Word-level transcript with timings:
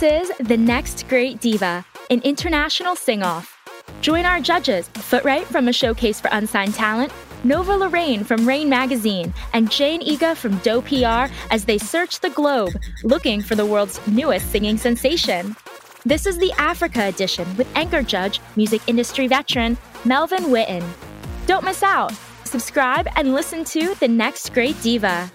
This 0.00 0.30
is 0.30 0.48
The 0.48 0.56
Next 0.56 1.06
Great 1.08 1.40
Diva, 1.40 1.84
an 2.08 2.22
international 2.22 2.96
sing 2.96 3.22
off. 3.22 3.54
Join 4.00 4.24
our 4.24 4.40
judges, 4.40 4.88
Footwright 4.88 5.46
from 5.46 5.68
a 5.68 5.74
showcase 5.74 6.18
for 6.18 6.30
unsigned 6.32 6.72
talent, 6.72 7.12
Nova 7.44 7.76
Lorraine 7.76 8.24
from 8.24 8.48
Rain 8.48 8.70
Magazine, 8.70 9.34
and 9.52 9.70
Jane 9.70 10.00
Iga 10.00 10.38
from 10.38 10.56
Doe 10.58 10.80
PR 10.80 11.30
as 11.50 11.66
they 11.66 11.76
search 11.76 12.20
the 12.20 12.30
globe 12.30 12.72
looking 13.04 13.42
for 13.42 13.56
the 13.56 13.66
world's 13.66 14.00
newest 14.06 14.50
singing 14.50 14.78
sensation. 14.78 15.54
This 16.06 16.24
is 16.24 16.38
the 16.38 16.52
Africa 16.56 17.06
edition 17.08 17.54
with 17.58 17.68
anchor 17.76 18.02
judge, 18.02 18.40
music 18.56 18.80
industry 18.86 19.26
veteran 19.26 19.76
Melvin 20.06 20.44
Witten. 20.44 20.82
Don't 21.46 21.64
miss 21.64 21.82
out. 21.82 22.14
Subscribe 22.44 23.06
and 23.16 23.34
listen 23.34 23.64
to 23.66 23.94
The 23.96 24.08
Next 24.08 24.54
Great 24.54 24.80
Diva. 24.80 25.30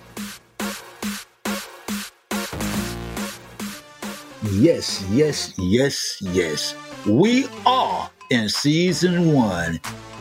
Yes, 4.51 5.03
yes, 5.09 5.53
yes, 5.57 6.21
yes. 6.21 6.75
We 7.07 7.47
are 7.65 8.09
in 8.29 8.47
season 8.47 9.33
one, 9.33 9.79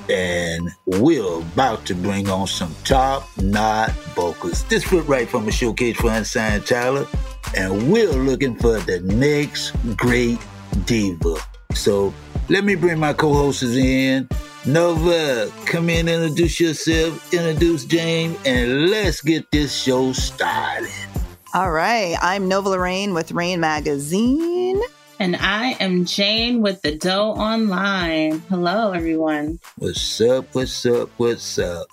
and 0.08 0.70
we're 0.86 1.40
about 1.40 1.84
to 1.86 1.94
bring 1.94 2.30
on 2.30 2.46
some 2.46 2.74
top 2.84 3.28
notch 3.38 3.90
vocals. 4.14 4.64
This 4.64 4.82
Footwright 4.82 5.28
from 5.28 5.46
a 5.46 5.52
showcase 5.52 5.96
for 5.98 6.10
unsigned 6.10 6.64
talent, 6.64 7.06
and 7.54 7.92
we're 7.92 8.12
looking 8.12 8.56
for 8.56 8.78
the 8.78 9.00
next 9.00 9.72
great 9.96 10.38
diva. 10.86 11.36
So 11.74 12.14
let 12.48 12.64
me 12.64 12.76
bring 12.76 12.98
my 12.98 13.12
co-hosts 13.12 13.62
in. 13.62 14.26
Nova, 14.64 15.52
come 15.66 15.90
in, 15.90 16.08
introduce 16.08 16.58
yourself, 16.60 17.34
introduce 17.34 17.84
James, 17.84 18.38
and 18.46 18.88
let's 18.88 19.20
get 19.20 19.50
this 19.50 19.74
show 19.74 20.14
started. 20.14 21.13
All 21.54 21.70
right. 21.70 22.16
I'm 22.20 22.48
Nova 22.48 22.70
Lorraine 22.70 23.14
with 23.14 23.30
Rain 23.30 23.60
Magazine. 23.60 24.82
And 25.20 25.36
I 25.36 25.76
am 25.78 26.04
Jane 26.04 26.62
with 26.62 26.82
the 26.82 26.96
Doe 26.96 27.30
Online. 27.30 28.40
Hello, 28.48 28.90
everyone. 28.90 29.60
What's 29.78 30.20
up? 30.20 30.52
What's 30.52 30.84
up? 30.84 31.10
What's 31.16 31.60
up? 31.60 31.86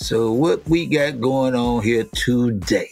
So, 0.00 0.32
what 0.32 0.68
we 0.68 0.86
got 0.86 1.20
going 1.20 1.54
on 1.54 1.84
here 1.84 2.06
today? 2.12 2.88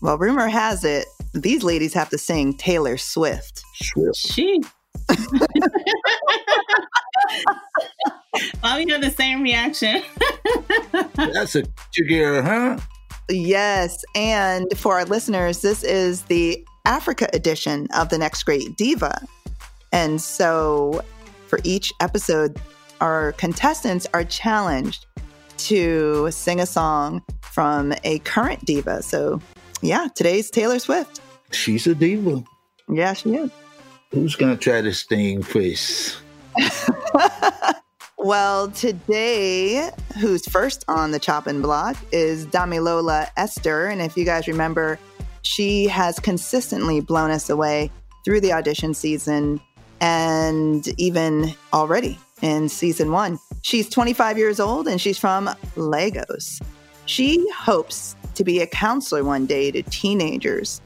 Well, 0.00 0.16
rumor 0.16 0.48
has 0.48 0.82
it 0.82 1.04
these 1.34 1.62
ladies 1.62 1.92
have 1.92 2.08
to 2.08 2.16
sing 2.16 2.56
Taylor 2.56 2.96
Swift. 2.96 3.62
Swift. 3.74 4.16
She. 4.16 4.62
Why 8.60 8.82
we 8.82 8.90
have 8.90 9.02
the 9.02 9.12
same 9.14 9.42
reaction? 9.42 10.02
That's 11.16 11.54
a 11.54 11.64
girl, 12.08 12.42
huh? 12.42 12.78
Yes. 13.28 14.04
And 14.14 14.66
for 14.76 14.94
our 14.94 15.04
listeners, 15.04 15.62
this 15.62 15.82
is 15.82 16.22
the 16.22 16.64
Africa 16.84 17.28
edition 17.32 17.88
of 17.94 18.10
The 18.10 18.18
Next 18.18 18.42
Great 18.42 18.76
Diva. 18.76 19.26
And 19.92 20.20
so 20.20 21.02
for 21.46 21.60
each 21.64 21.92
episode, 22.00 22.60
our 23.00 23.32
contestants 23.32 24.06
are 24.12 24.24
challenged 24.24 25.06
to 25.56 26.30
sing 26.30 26.60
a 26.60 26.66
song 26.66 27.22
from 27.42 27.94
a 28.04 28.18
current 28.20 28.64
diva. 28.64 29.02
So, 29.02 29.40
yeah, 29.82 30.08
today's 30.14 30.50
Taylor 30.50 30.78
Swift. 30.78 31.20
She's 31.52 31.86
a 31.86 31.94
diva. 31.94 32.42
Yeah, 32.88 33.12
she 33.14 33.34
is. 33.34 33.50
Who's 34.10 34.36
going 34.36 34.56
to 34.56 34.62
try 34.62 34.80
to 34.80 34.92
sting 34.92 35.42
first? 35.42 36.18
Well, 38.24 38.70
today, 38.70 39.90
who's 40.18 40.48
first 40.48 40.82
on 40.88 41.10
the 41.10 41.18
chopping 41.18 41.60
block 41.60 41.94
is 42.10 42.46
Damilola 42.46 43.28
Ester. 43.36 43.88
And 43.88 44.00
if 44.00 44.16
you 44.16 44.24
guys 44.24 44.48
remember, 44.48 44.98
she 45.42 45.88
has 45.88 46.18
consistently 46.18 47.02
blown 47.02 47.30
us 47.30 47.50
away 47.50 47.90
through 48.24 48.40
the 48.40 48.54
audition 48.54 48.94
season 48.94 49.60
and 50.00 50.88
even 50.98 51.52
already 51.74 52.18
in 52.40 52.70
season 52.70 53.12
one. 53.12 53.38
She's 53.60 53.90
25 53.90 54.38
years 54.38 54.58
old 54.58 54.88
and 54.88 54.98
she's 54.98 55.18
from 55.18 55.50
Lagos. 55.76 56.60
She 57.04 57.46
hopes 57.54 58.16
to 58.36 58.42
be 58.42 58.60
a 58.60 58.66
counselor 58.66 59.22
one 59.22 59.44
day 59.44 59.70
to 59.70 59.82
teenagers. 59.82 60.80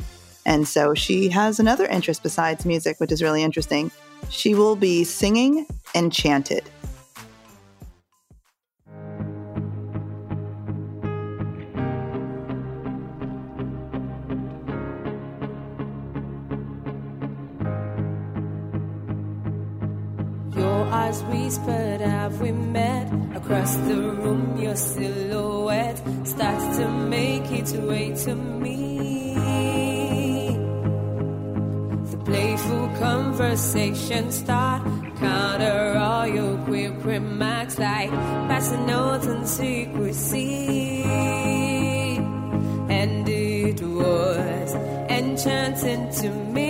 And 0.45 0.67
so 0.67 0.93
she 0.93 1.29
has 1.29 1.61
another 1.61 1.87
interest 1.87 2.25
besides 2.25 2.67
music, 2.67 2.99
which 2.99 3.13
is 3.13 3.23
really 3.23 3.45
interesting. 3.45 3.93
She 4.29 4.57
will 4.57 4.75
be 4.75 5.05
singing 5.05 5.69
Enchanted. 5.95 6.69
Eyes 20.93 21.23
whispered, 21.25 22.01
have 22.01 22.41
we 22.41 22.53
met? 22.53 23.07
Across 23.37 23.77
the 23.89 23.97
room, 23.97 24.57
your 24.57 24.77
silhouette 24.77 26.01
starts 26.25 26.77
to 26.79 26.89
make 26.89 27.51
its 27.51 27.73
way 27.73 28.15
to 28.25 28.35
me. 28.35 29.35
The 32.11 32.19
playful 32.25 32.89
conversation 32.99 34.33
start, 34.33 34.83
counter 35.19 35.99
all 35.99 36.27
your 36.27 36.57
quick 36.65 37.05
remarks 37.05 37.79
like 37.79 38.11
passing 38.11 38.87
notes 38.87 39.27
and 39.27 39.47
secrecy. 39.47 41.03
And 42.89 43.29
it 43.29 43.81
was 43.83 44.75
enchanting 45.09 46.11
to 46.21 46.31
meet 46.31 46.68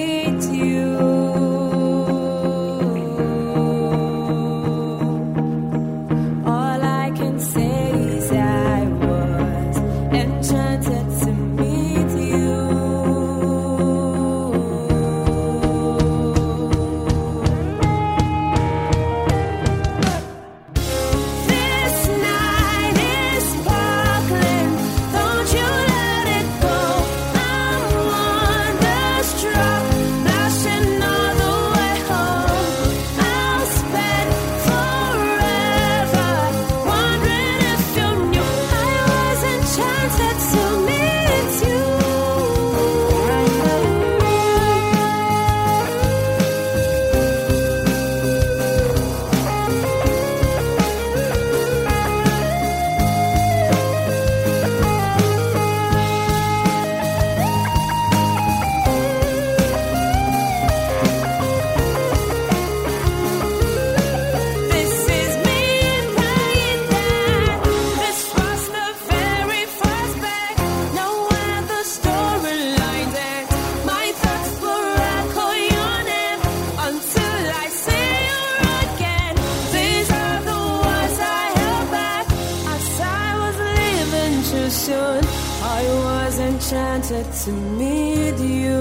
to 87.49 87.55
meet 87.55 88.39
you. 88.39 88.77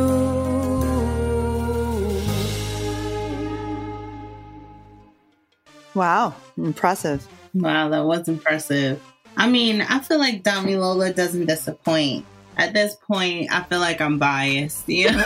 Wow, 5.94 6.36
impressive. 6.58 7.26
Wow, 7.54 7.88
that 7.90 8.04
was 8.04 8.28
impressive. 8.28 9.02
I 9.38 9.50
mean, 9.50 9.82
I 9.82 10.00
feel 10.00 10.20
like 10.20 10.44
Damilola 10.44 11.16
doesn't 11.16 11.46
disappoint. 11.46 12.26
At 12.58 12.74
this 12.74 12.98
point, 13.08 13.54
I 13.54 13.64
feel 13.64 13.80
like 13.80 14.02
I'm 14.02 14.18
biased. 14.18 14.90
You 14.90 15.12
know? 15.12 15.24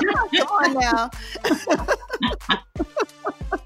Come 0.36 0.46
on 0.48 0.74
now. 0.74 1.10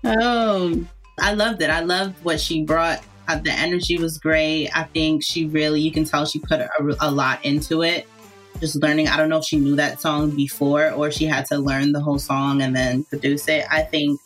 oh, 0.20 0.84
I 1.20 1.34
loved 1.34 1.62
it. 1.62 1.70
I 1.70 1.80
loved 1.80 2.24
what 2.24 2.40
she 2.40 2.64
brought. 2.64 3.04
Uh, 3.28 3.38
the 3.38 3.52
energy 3.52 3.98
was 3.98 4.18
great. 4.18 4.68
I 4.74 4.84
think 4.84 5.22
she 5.22 5.46
really, 5.46 5.80
you 5.80 5.92
can 5.92 6.04
tell 6.04 6.26
she 6.26 6.40
put 6.40 6.60
a, 6.60 6.70
a 7.00 7.10
lot 7.10 7.44
into 7.44 7.82
it 7.82 8.08
just 8.60 8.80
learning. 8.82 9.08
I 9.08 9.16
don't 9.16 9.28
know 9.28 9.38
if 9.38 9.44
she 9.44 9.58
knew 9.58 9.76
that 9.76 10.00
song 10.00 10.34
before 10.34 10.90
or 10.90 11.10
she 11.10 11.26
had 11.26 11.46
to 11.46 11.58
learn 11.58 11.92
the 11.92 12.00
whole 12.00 12.18
song 12.18 12.62
and 12.62 12.74
then 12.74 13.04
produce 13.04 13.48
it. 13.48 13.64
I 13.70 13.82
think 13.82 14.20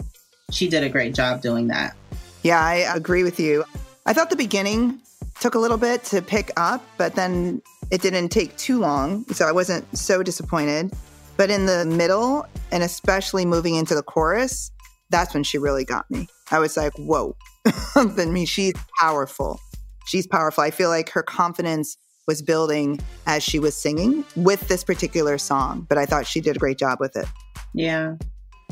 she 0.51 0.69
did 0.69 0.83
a 0.83 0.89
great 0.89 1.15
job 1.15 1.43
doing 1.43 1.69
that. 1.69 1.97
Yeah, 2.43 2.61
I 2.61 2.77
agree 2.95 3.23
with 3.23 3.39
you. 3.39 3.65
I 4.07 4.13
thought 4.13 4.31
the 4.31 4.37
beginning 4.37 5.01
took 5.41 5.55
a 5.55 5.59
little 5.59 5.77
bit 5.77 6.05
to 6.05 6.23
pick 6.23 6.51
up, 6.57 6.85
but 6.97 7.15
then 7.15 7.63
it 7.91 8.03
didn't 8.03 8.29
take 8.29 8.57
too 8.57 8.79
long. 8.79 9.25
So 9.33 9.47
I 9.47 9.53
wasn't 9.53 9.85
so 9.97 10.23
disappointed. 10.23 10.93
But 11.37 11.51
in 11.51 11.67
the 11.67 11.85
middle, 11.85 12.47
and 12.71 12.83
especially 12.83 13.47
moving 13.47 13.75
into 13.75 13.95
the 13.95 14.03
chorus, 14.03 14.71
that's 15.11 15.35
when 15.35 15.43
she 15.43 15.59
really 15.59 15.85
got 15.85 16.11
me. 16.11 16.29
I 16.51 16.59
was 16.59 16.77
like, 16.77 16.93
whoa. 16.99 17.35
I 17.97 18.05
mean, 18.05 18.47
she's 18.47 18.75
powerful. 18.99 19.59
She's 20.07 20.27
powerful. 20.27 20.65
I 20.65 20.71
feel 20.71 20.89
like 20.89 21.11
her 21.11 21.23
confidence 21.23 21.97
was 22.31 22.43
building 22.43 23.01
as 23.27 23.43
she 23.43 23.59
was 23.59 23.77
singing 23.77 24.25
with 24.37 24.69
this 24.69 24.85
particular 24.85 25.37
song, 25.37 25.85
but 25.89 25.99
I 25.99 26.07
thought 26.07 26.29
she 26.29 26.41
did 26.41 26.55
a 26.55 26.61
great 26.61 26.79
job 26.79 27.01
with 27.01 27.17
it. 27.17 27.27
Yeah. 27.75 28.15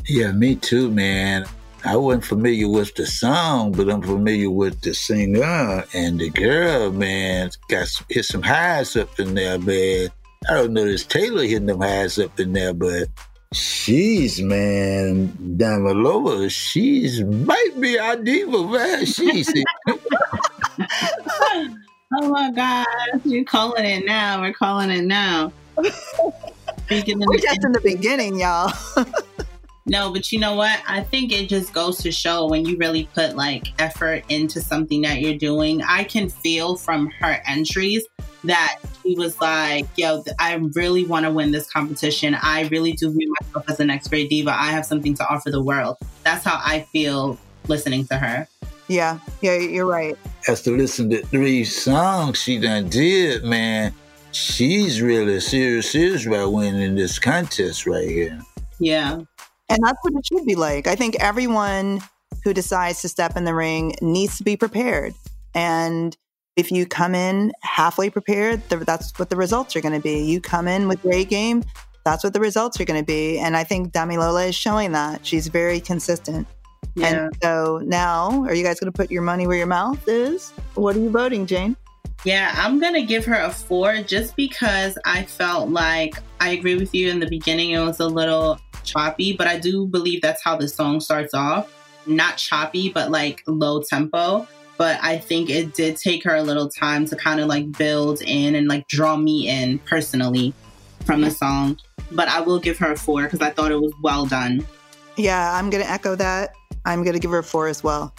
Yeah, 0.07 0.31
me 0.31 0.55
too, 0.55 0.89
man. 0.89 1.45
I 1.83 1.97
wasn't 1.97 2.23
familiar 2.23 2.69
with 2.69 2.95
the 2.95 3.05
song, 3.05 3.73
but 3.73 3.89
I'm 3.89 4.01
familiar 4.01 4.49
with 4.49 4.79
the 4.79 4.93
singer 4.93 5.83
and 5.93 6.21
the 6.21 6.29
girl, 6.29 6.93
man. 6.93 7.51
Got 7.67 7.89
some, 7.89 8.05
hit 8.09 8.23
some 8.23 8.43
highs 8.43 8.95
up 8.95 9.19
in 9.19 9.35
there, 9.35 9.59
man. 9.59 10.07
I 10.49 10.53
don't 10.53 10.71
know 10.71 10.85
this 10.85 11.03
Taylor 11.03 11.43
hitting 11.43 11.65
them 11.65 11.81
highs 11.81 12.17
up 12.17 12.39
in 12.39 12.53
there, 12.53 12.73
but 12.73 13.09
she's 13.51 14.41
man 14.41 15.57
down 15.57 15.83
below. 15.83 16.47
She's 16.47 17.21
might 17.25 17.77
be 17.77 17.99
our 17.99 18.15
diva, 18.15 18.63
man. 18.69 19.05
She's 19.05 19.53
oh 22.13 22.29
my 22.29 22.51
gosh, 22.51 22.85
you're 23.25 23.43
calling 23.43 23.85
it 23.85 24.05
now. 24.05 24.41
We're 24.41 24.53
calling 24.53 24.89
it 24.89 25.05
now. 25.05 25.51
We're 25.77 27.03
just 27.03 27.63
in 27.63 27.71
the 27.71 27.81
beginning, 27.83 28.39
y'all. 28.39 28.73
no, 29.85 30.11
but 30.11 30.31
you 30.31 30.39
know 30.39 30.55
what? 30.55 30.81
I 30.87 31.01
think 31.01 31.31
it 31.31 31.47
just 31.47 31.71
goes 31.71 31.99
to 31.99 32.11
show 32.11 32.47
when 32.47 32.65
you 32.65 32.77
really 32.77 33.07
put 33.13 33.35
like 33.35 33.67
effort 33.79 34.23
into 34.29 34.59
something 34.59 35.01
that 35.03 35.21
you're 35.21 35.37
doing. 35.37 35.83
I 35.83 36.03
can 36.03 36.29
feel 36.29 36.77
from 36.77 37.11
her 37.19 37.41
entries 37.47 38.05
that 38.43 38.79
she 39.03 39.15
was 39.15 39.39
like, 39.39 39.85
yo, 39.97 40.23
I 40.39 40.55
really 40.73 41.05
want 41.05 41.25
to 41.25 41.31
win 41.31 41.51
this 41.51 41.69
competition. 41.69 42.35
I 42.41 42.67
really 42.69 42.93
do 42.93 43.11
view 43.11 43.33
myself 43.41 43.65
as 43.69 43.79
an 43.79 43.87
next 43.87 44.07
great 44.07 44.29
diva. 44.29 44.51
I 44.51 44.71
have 44.71 44.85
something 44.85 45.13
to 45.15 45.27
offer 45.27 45.51
the 45.51 45.61
world. 45.61 45.97
That's 46.23 46.43
how 46.43 46.59
I 46.63 46.81
feel 46.91 47.37
listening 47.67 48.07
to 48.07 48.17
her. 48.17 48.47
Yeah, 48.89 49.19
yeah, 49.41 49.55
you're 49.55 49.85
right. 49.85 50.17
As 50.47 50.61
to 50.63 50.75
listen 50.75 51.09
to 51.11 51.21
three 51.27 51.63
songs 51.63 52.41
she 52.41 52.59
done 52.59 52.89
did, 52.89 53.43
man, 53.43 53.93
she's 54.31 55.01
really 55.01 55.39
serious, 55.39 55.91
serious 55.91 56.25
about 56.25 56.51
winning 56.51 56.95
this 56.95 57.19
contest 57.19 57.85
right 57.85 58.09
here. 58.09 58.41
Yeah. 58.79 59.21
And 59.69 59.79
that's 59.83 59.99
what 60.01 60.13
it 60.15 60.25
should 60.25 60.45
be 60.45 60.55
like. 60.55 60.87
I 60.87 60.95
think 60.95 61.15
everyone 61.19 62.01
who 62.43 62.53
decides 62.53 63.01
to 63.01 63.09
step 63.09 63.37
in 63.37 63.43
the 63.43 63.53
ring 63.53 63.93
needs 64.01 64.37
to 64.39 64.43
be 64.43 64.57
prepared. 64.57 65.13
And 65.53 66.17
if 66.55 66.71
you 66.71 66.87
come 66.87 67.13
in 67.13 67.51
halfway 67.61 68.09
prepared, 68.09 68.63
that's 68.69 69.17
what 69.19 69.29
the 69.29 69.35
results 69.35 69.75
are 69.75 69.81
going 69.81 69.93
to 69.93 70.01
be. 70.01 70.23
You 70.23 70.41
come 70.41 70.67
in 70.67 70.87
with 70.87 71.01
great 71.01 71.29
game, 71.29 71.63
that's 72.03 72.23
what 72.23 72.33
the 72.33 72.39
results 72.39 72.81
are 72.81 72.85
going 72.85 72.99
to 72.99 73.05
be. 73.05 73.37
And 73.37 73.55
I 73.55 73.63
think 73.63 73.93
Damilola 73.93 74.49
is 74.49 74.55
showing 74.55 74.93
that. 74.93 75.25
She's 75.25 75.47
very 75.47 75.79
consistent. 75.79 76.47
Yeah. 76.99 77.25
And 77.25 77.37
so 77.41 77.81
now, 77.85 78.43
are 78.45 78.53
you 78.53 78.63
guys 78.63 78.79
going 78.79 78.91
to 78.91 78.95
put 78.95 79.09
your 79.09 79.21
money 79.21 79.47
where 79.47 79.57
your 79.57 79.67
mouth 79.67 80.05
is? 80.07 80.51
What 80.75 80.95
are 80.95 80.99
you 80.99 81.09
voting, 81.09 81.45
Jane? 81.45 81.75
Yeah, 82.25 82.53
I'm 82.57 82.79
going 82.79 82.95
to 82.95 83.03
give 83.03 83.23
her 83.25 83.35
a 83.35 83.49
four 83.49 84.01
just 84.01 84.35
because 84.35 84.97
I 85.05 85.23
felt 85.23 85.69
like 85.69 86.15
I 86.41 86.49
agree 86.49 86.75
with 86.75 86.93
you 86.93 87.09
in 87.09 87.19
the 87.19 87.27
beginning. 87.27 87.71
It 87.71 87.79
was 87.79 88.01
a 88.01 88.07
little 88.07 88.59
choppy, 88.83 89.33
but 89.33 89.47
I 89.47 89.57
do 89.57 89.87
believe 89.87 90.21
that's 90.21 90.43
how 90.43 90.57
the 90.57 90.67
song 90.67 90.99
starts 90.99 91.33
off. 91.33 91.71
Not 92.05 92.37
choppy, 92.37 92.89
but 92.89 93.09
like 93.09 93.43
low 93.47 93.81
tempo. 93.81 94.47
But 94.77 94.99
I 95.01 95.17
think 95.17 95.49
it 95.49 95.73
did 95.73 95.95
take 95.95 96.23
her 96.25 96.35
a 96.35 96.43
little 96.43 96.69
time 96.69 97.05
to 97.05 97.15
kind 97.15 97.39
of 97.39 97.47
like 97.47 97.77
build 97.77 98.21
in 98.21 98.55
and 98.55 98.67
like 98.67 98.87
draw 98.87 99.15
me 99.15 99.47
in 99.47 99.79
personally 99.79 100.53
from 101.05 101.21
the 101.21 101.31
song. 101.31 101.77
But 102.11 102.27
I 102.27 102.41
will 102.41 102.59
give 102.59 102.77
her 102.79 102.91
a 102.91 102.97
four 102.97 103.23
because 103.23 103.41
I 103.41 103.51
thought 103.51 103.71
it 103.71 103.79
was 103.79 103.93
well 104.01 104.25
done. 104.25 104.65
Yeah, 105.15 105.53
I'm 105.53 105.69
going 105.69 105.83
to 105.83 105.89
echo 105.89 106.15
that. 106.15 106.53
I'm 106.85 107.03
going 107.03 107.13
to 107.13 107.19
give 107.19 107.31
her 107.31 107.39
a 107.39 107.43
four 107.43 107.67
as 107.67 107.83
well. 107.83 108.13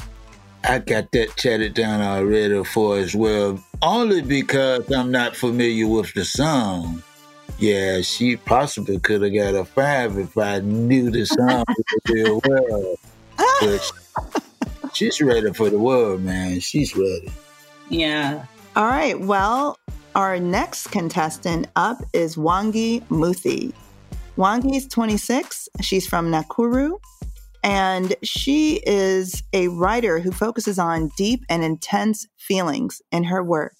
I 0.65 0.79
got 0.79 1.11
that 1.13 1.37
chatted 1.37 1.75
down 1.75 2.01
already 2.01 2.63
for 2.65 2.99
as 2.99 3.15
well, 3.15 3.63
only 3.83 4.23
because 4.23 4.91
I'm 4.91 5.11
not 5.11 5.35
familiar 5.35 5.87
with 5.87 6.13
the 6.15 6.25
song. 6.25 7.03
Yeah, 7.59 8.01
she 8.03 8.37
possibly 8.37 8.99
could 8.99 9.23
have 9.23 9.35
got 9.35 9.55
a 9.55 9.65
five 9.65 10.19
if 10.19 10.37
I 10.37 10.61
knew 10.61 11.11
the 11.11 11.27
song 11.27 11.65
real 12.09 12.41
well. 12.47 12.95
But 13.61 13.93
she's 14.95 15.21
ready 15.21 15.53
for 15.53 15.71
the 15.71 15.79
world, 15.79 16.23
man. 16.23 16.61
She's 16.61 16.95
ready. 16.97 17.31
Yeah. 17.89 18.45
All 18.77 18.87
right. 18.87 19.19
Well, 19.19 19.79
our 20.15 20.39
next 20.39 20.89
contestant 20.89 21.69
up 21.77 22.03
is 22.13 22.37
Wangui 22.37 23.03
Muthee. 23.09 23.73
Wangui's 24.37 24.87
26. 24.87 25.69
She's 25.81 26.07
from 26.07 26.31
Nakuru. 26.31 26.99
And 27.63 28.15
she 28.23 28.81
is 28.87 29.43
a 29.53 29.69
writer 29.69 30.21
who 30.21 30.33
focuses 30.33 30.79
on 30.79 31.11
deep 31.17 31.45
and 31.49 31.63
intense 31.63 32.27
feelings 32.39 33.03
in 33.13 33.25
her 33.25 33.43
work. 33.43 33.75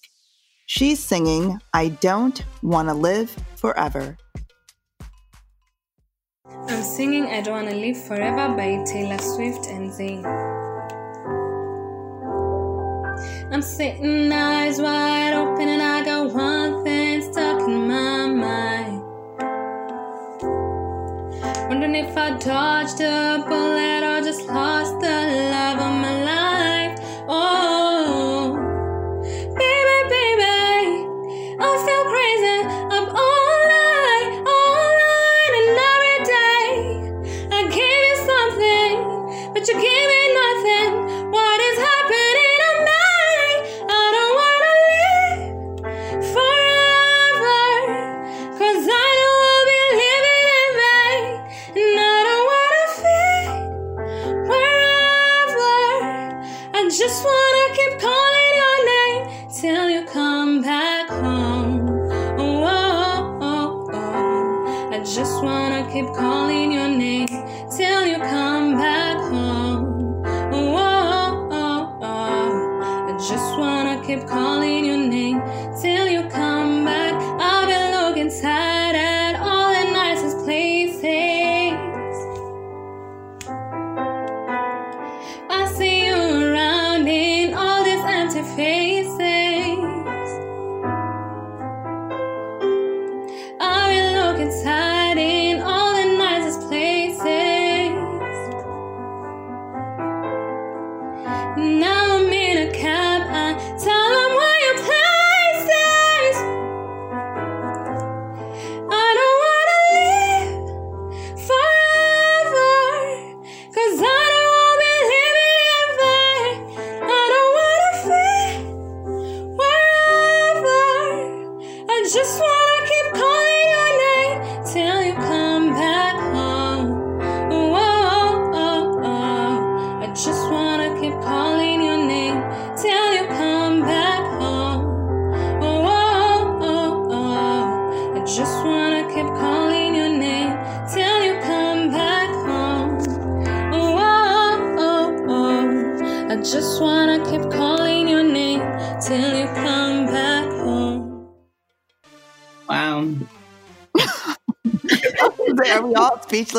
She's 0.67 0.99
singing 1.03 1.59
I 1.73 1.89
Don't 1.89 2.43
Want 2.61 2.89
to 2.89 2.93
Live 2.93 3.35
Forever. 3.55 4.17
I'm 6.67 6.83
singing 6.83 7.25
I 7.25 7.41
Don't 7.41 7.53
Want 7.55 7.69
to 7.69 7.75
Live 7.75 8.01
Forever 8.05 8.55
by 8.55 8.83
Taylor 8.85 9.17
Swift 9.17 9.67
and 9.67 9.91
Zayn. 9.91 10.23
I'm 13.51 13.61
sitting 13.61 14.31
eyes 14.31 14.79
wide 14.79 15.33
open 15.33 15.67
and 15.67 15.81
I 15.81 16.05
got 16.05 16.33
one 16.33 16.80
Wondering 21.81 22.05
if 22.05 22.15
I 22.15 22.37
dodged 22.37 23.01
a 23.01 23.43
bullet 23.49 24.03
or 24.03 24.21
just 24.23 24.45
lost 24.45 24.99
the 24.99 25.49
love 25.49 25.79
of 25.79 25.99
my 25.99 26.00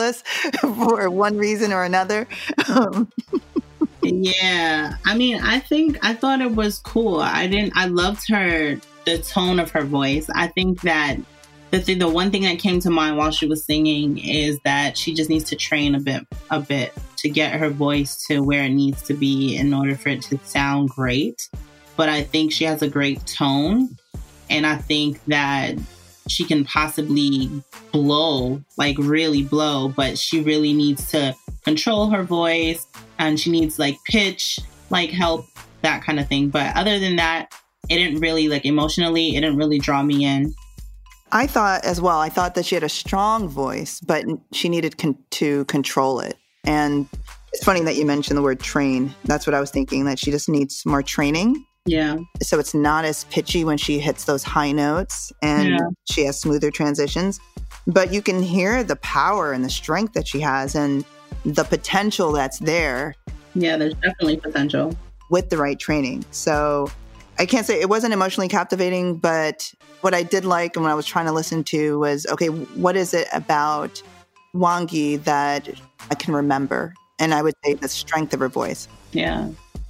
speechless 0.02 0.22
for 0.60 1.10
one 1.10 1.36
reason 1.36 1.72
or 1.72 1.84
another? 1.84 2.26
Um, 2.68 3.10
Yeah. 4.02 4.96
I 5.04 5.16
mean, 5.16 5.40
I 5.40 5.60
think 5.60 5.98
I 6.04 6.14
thought 6.14 6.40
it 6.40 6.52
was 6.52 6.78
cool. 6.78 7.20
I 7.20 7.46
didn't 7.46 7.72
I 7.76 7.86
loved 7.86 8.28
her 8.28 8.76
the 9.04 9.18
tone 9.18 9.60
of 9.60 9.70
her 9.70 9.84
voice. 9.84 10.28
I 10.34 10.48
think 10.48 10.80
that 10.82 11.18
the 11.70 11.80
thing, 11.80 11.98
the 11.98 12.08
one 12.08 12.30
thing 12.30 12.42
that 12.42 12.58
came 12.58 12.80
to 12.80 12.90
mind 12.90 13.16
while 13.16 13.30
she 13.30 13.46
was 13.46 13.64
singing 13.64 14.18
is 14.18 14.58
that 14.64 14.98
she 14.98 15.14
just 15.14 15.30
needs 15.30 15.44
to 15.44 15.56
train 15.56 15.94
a 15.94 16.00
bit 16.00 16.26
a 16.50 16.60
bit 16.60 16.92
to 17.18 17.28
get 17.28 17.54
her 17.54 17.70
voice 17.70 18.26
to 18.26 18.40
where 18.40 18.64
it 18.64 18.70
needs 18.70 19.02
to 19.02 19.14
be 19.14 19.56
in 19.56 19.72
order 19.72 19.94
for 19.94 20.08
it 20.08 20.22
to 20.22 20.38
sound 20.44 20.90
great. 20.90 21.48
But 21.96 22.08
I 22.08 22.22
think 22.22 22.52
she 22.52 22.64
has 22.64 22.82
a 22.82 22.88
great 22.88 23.24
tone 23.26 23.96
and 24.50 24.66
I 24.66 24.76
think 24.76 25.24
that 25.26 25.76
she 26.28 26.44
can 26.44 26.64
possibly 26.64 27.50
blow, 27.92 28.62
like 28.76 28.96
really 28.98 29.42
blow, 29.42 29.88
but 29.88 30.18
she 30.18 30.42
really 30.42 30.72
needs 30.72 31.10
to 31.10 31.34
control 31.64 32.10
her 32.10 32.22
voice 32.22 32.86
and 33.18 33.38
she 33.38 33.50
needs 33.50 33.78
like 33.78 33.96
pitch, 34.06 34.58
like 34.90 35.10
help, 35.10 35.46
that 35.82 36.02
kind 36.02 36.18
of 36.20 36.28
thing. 36.28 36.48
But 36.48 36.74
other 36.76 36.98
than 36.98 37.16
that, 37.16 37.52
it 37.88 37.96
didn't 37.96 38.20
really 38.20 38.48
like 38.48 38.64
emotionally, 38.64 39.36
it 39.36 39.40
didn't 39.40 39.56
really 39.56 39.78
draw 39.78 40.02
me 40.02 40.24
in. 40.24 40.54
I 41.32 41.46
thought 41.46 41.84
as 41.84 42.00
well. 42.00 42.18
I 42.18 42.28
thought 42.28 42.54
that 42.54 42.66
she 42.66 42.74
had 42.74 42.84
a 42.84 42.88
strong 42.88 43.48
voice, 43.48 44.00
but 44.00 44.24
she 44.52 44.68
needed 44.68 44.98
con- 44.98 45.18
to 45.30 45.64
control 45.64 46.20
it. 46.20 46.36
And 46.64 47.08
it's 47.52 47.64
funny 47.64 47.80
that 47.82 47.96
you 47.96 48.04
mentioned 48.04 48.36
the 48.36 48.42
word 48.42 48.60
train. 48.60 49.14
That's 49.24 49.46
what 49.46 49.54
I 49.54 49.60
was 49.60 49.70
thinking. 49.70 50.04
That 50.04 50.18
she 50.18 50.30
just 50.30 50.48
needs 50.48 50.84
more 50.84 51.02
training. 51.02 51.64
Yeah. 51.86 52.16
So 52.42 52.58
it's 52.58 52.74
not 52.74 53.04
as 53.04 53.24
pitchy 53.24 53.64
when 53.64 53.76
she 53.78 53.98
hits 53.98 54.24
those 54.24 54.42
high 54.44 54.72
notes, 54.72 55.32
and 55.42 55.68
Yeah. 55.70 55.78
she 56.10 56.24
has 56.26 56.38
smoother 56.40 56.70
transitions. 56.70 57.40
But 57.86 58.12
you 58.12 58.22
can 58.22 58.42
hear 58.42 58.84
the 58.84 58.96
power 58.96 59.52
and 59.52 59.64
the 59.64 59.70
strength 59.70 60.12
that 60.14 60.26
she 60.28 60.40
has, 60.40 60.74
and 60.74 61.04
the 61.44 61.64
potential 61.64 62.30
that's 62.32 62.58
there 62.60 63.14
Yeah, 63.54 63.76
there's 63.76 63.94
definitely 63.94 64.36
potential. 64.36 64.96
with 65.30 65.50
the 65.50 65.56
right 65.56 65.78
training. 65.78 66.24
So 66.30 66.88
I 67.38 67.46
can't 67.46 67.66
say 67.66 67.80
it 67.80 67.88
wasn't 67.88 68.12
emotionally 68.12 68.48
captivating, 68.48 69.16
but 69.16 69.72
what 70.02 70.14
I 70.14 70.22
did 70.22 70.44
like 70.44 70.76
and 70.76 70.84
what 70.84 70.92
I 70.92 70.94
was 70.94 71.06
trying 71.06 71.26
to 71.26 71.32
listen 71.32 71.64
to 71.64 71.98
was 71.98 72.26
okay, 72.26 72.46
what 72.48 72.96
is 72.96 73.12
it 73.14 73.26
about 73.32 74.00
Wangui 74.54 75.22
that 75.24 75.68
I 76.10 76.14
can 76.14 76.34
remember? 76.34 76.94
And 77.18 77.32
I 77.34 77.42
would 77.42 77.54
say 77.64 77.74
the 77.74 77.88
strength 77.88 78.32
of 78.34 78.40
her 78.40 78.48
voice. 78.48 78.86
Yeah. 79.12 79.48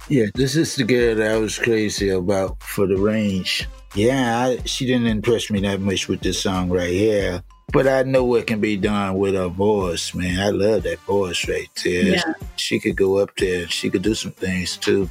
Yeah, 0.09 0.25
this 0.35 0.55
is 0.55 0.75
the 0.75 0.83
girl 0.83 1.15
that 1.15 1.31
I 1.31 1.37
was 1.37 1.57
crazy 1.57 2.09
about 2.09 2.61
for 2.61 2.87
the 2.87 2.97
range. 2.97 3.67
Yeah, 3.95 4.39
I, 4.39 4.59
she 4.65 4.85
didn't 4.85 5.07
impress 5.07 5.49
me 5.49 5.61
that 5.61 5.79
much 5.79 6.07
with 6.07 6.21
this 6.21 6.41
song 6.41 6.69
right 6.69 6.89
here. 6.89 7.41
But 7.71 7.87
I 7.87 8.03
know 8.03 8.25
what 8.25 8.45
can 8.45 8.59
be 8.59 8.75
done 8.75 9.17
with 9.17 9.33
her 9.33 9.47
voice, 9.47 10.13
man. 10.13 10.39
I 10.39 10.49
love 10.49 10.83
that 10.83 10.99
voice 10.99 11.47
right 11.47 11.69
there. 11.83 12.03
Yeah. 12.03 12.33
She 12.57 12.79
could 12.79 12.95
go 12.95 13.17
up 13.17 13.35
there 13.37 13.63
and 13.63 13.71
she 13.71 13.89
could 13.89 14.03
do 14.03 14.13
some 14.13 14.31
things 14.31 14.77
too. 14.77 15.09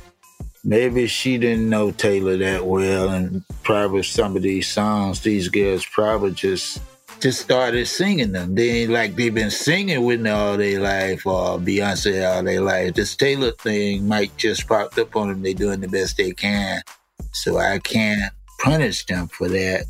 Maybe 0.63 1.09
she 1.09 1.39
didn't 1.39 1.69
know 1.69 1.91
Taylor 1.91 2.37
that 2.37 2.65
well, 2.65 3.09
and 3.09 3.43
probably 3.65 4.05
some 4.05 4.37
of 4.37 4.43
these 4.43 4.69
songs, 4.69 5.21
these 5.21 5.49
girls 5.49 5.85
probably 5.85 6.33
just 6.33 6.81
just 7.23 7.41
started 7.41 7.87
singing 7.87 8.33
them. 8.33 8.57
They 8.57 8.83
ain't 8.83 8.91
like 8.91 9.14
they've 9.14 9.33
been 9.33 9.52
singing 9.52 10.05
with 10.05 10.21
me 10.21 10.31
all 10.31 10.57
their 10.57 10.81
life 10.81 11.25
or 11.25 11.57
Beyonce 11.57 12.29
all 12.29 12.43
their 12.43 12.61
life. 12.61 12.95
This 12.95 13.14
Taylor 13.14 13.52
thing 13.52 14.09
might 14.09 14.37
just 14.37 14.67
popped 14.67 14.99
up 14.99 15.14
on 15.14 15.29
them. 15.29 15.43
They 15.43 15.55
doing 15.55 15.81
the 15.81 15.88
best 15.88 16.17
they 16.17 16.33
can. 16.33 16.83
So 17.31 17.59
I 17.59 17.79
can't 17.79 18.33
punish 18.59 19.07
them 19.07 19.29
for 19.29 19.49
that, 19.49 19.85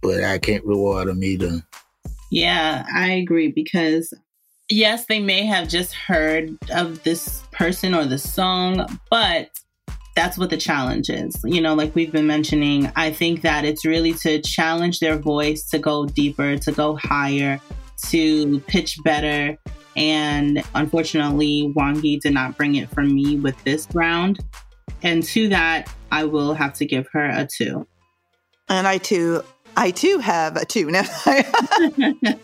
but 0.00 0.22
I 0.22 0.38
can't 0.38 0.64
reward 0.64 1.08
them 1.08 1.24
either. 1.24 1.60
Yeah, 2.30 2.86
I 2.94 3.10
agree 3.10 3.50
because 3.50 4.14
yes, 4.68 5.06
they 5.06 5.18
may 5.18 5.44
have 5.44 5.66
just 5.66 5.92
heard 5.92 6.56
of 6.72 7.02
this 7.02 7.42
person 7.50 7.96
or 7.96 8.06
the 8.06 8.18
song, 8.18 8.86
but 9.10 9.50
that's 10.16 10.38
what 10.38 10.50
the 10.50 10.56
challenge 10.56 11.10
is. 11.10 11.36
You 11.44 11.60
know, 11.60 11.74
like 11.74 11.94
we've 11.94 12.10
been 12.10 12.26
mentioning, 12.26 12.90
I 12.96 13.12
think 13.12 13.42
that 13.42 13.64
it's 13.64 13.84
really 13.84 14.14
to 14.14 14.40
challenge 14.40 14.98
their 14.98 15.18
voice 15.18 15.68
to 15.68 15.78
go 15.78 16.06
deeper, 16.06 16.56
to 16.56 16.72
go 16.72 16.96
higher, 16.96 17.60
to 18.06 18.60
pitch 18.60 18.98
better. 19.04 19.56
And 19.94 20.64
unfortunately, 20.74 21.72
Wangui 21.76 22.18
did 22.20 22.32
not 22.32 22.56
bring 22.56 22.76
it 22.76 22.90
for 22.90 23.02
me 23.02 23.36
with 23.36 23.62
this 23.64 23.86
round. 23.92 24.40
And 25.02 25.22
to 25.24 25.48
that, 25.50 25.92
I 26.10 26.24
will 26.24 26.54
have 26.54 26.72
to 26.74 26.86
give 26.86 27.06
her 27.12 27.26
a 27.26 27.46
two. 27.46 27.86
And 28.68 28.86
I 28.88 28.98
too, 28.98 29.42
I 29.76 29.90
too 29.90 30.18
have 30.18 30.56
a 30.56 30.64
two. 30.64 30.90
Now, 30.90 31.04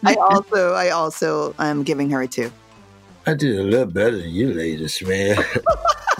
I 0.05 0.14
also, 0.21 0.75
I 0.75 0.91
also 0.91 1.55
am 1.59 1.83
giving 1.85 2.11
her 2.11 2.21
a 2.21 2.29
two. 2.29 2.52
I 3.26 3.35
did 3.35 3.59
a 3.59 3.62
little 3.62 3.87
better 3.87 4.19
than 4.19 4.31
you 4.31 4.52
ladies, 4.52 5.00
man. 5.02 5.38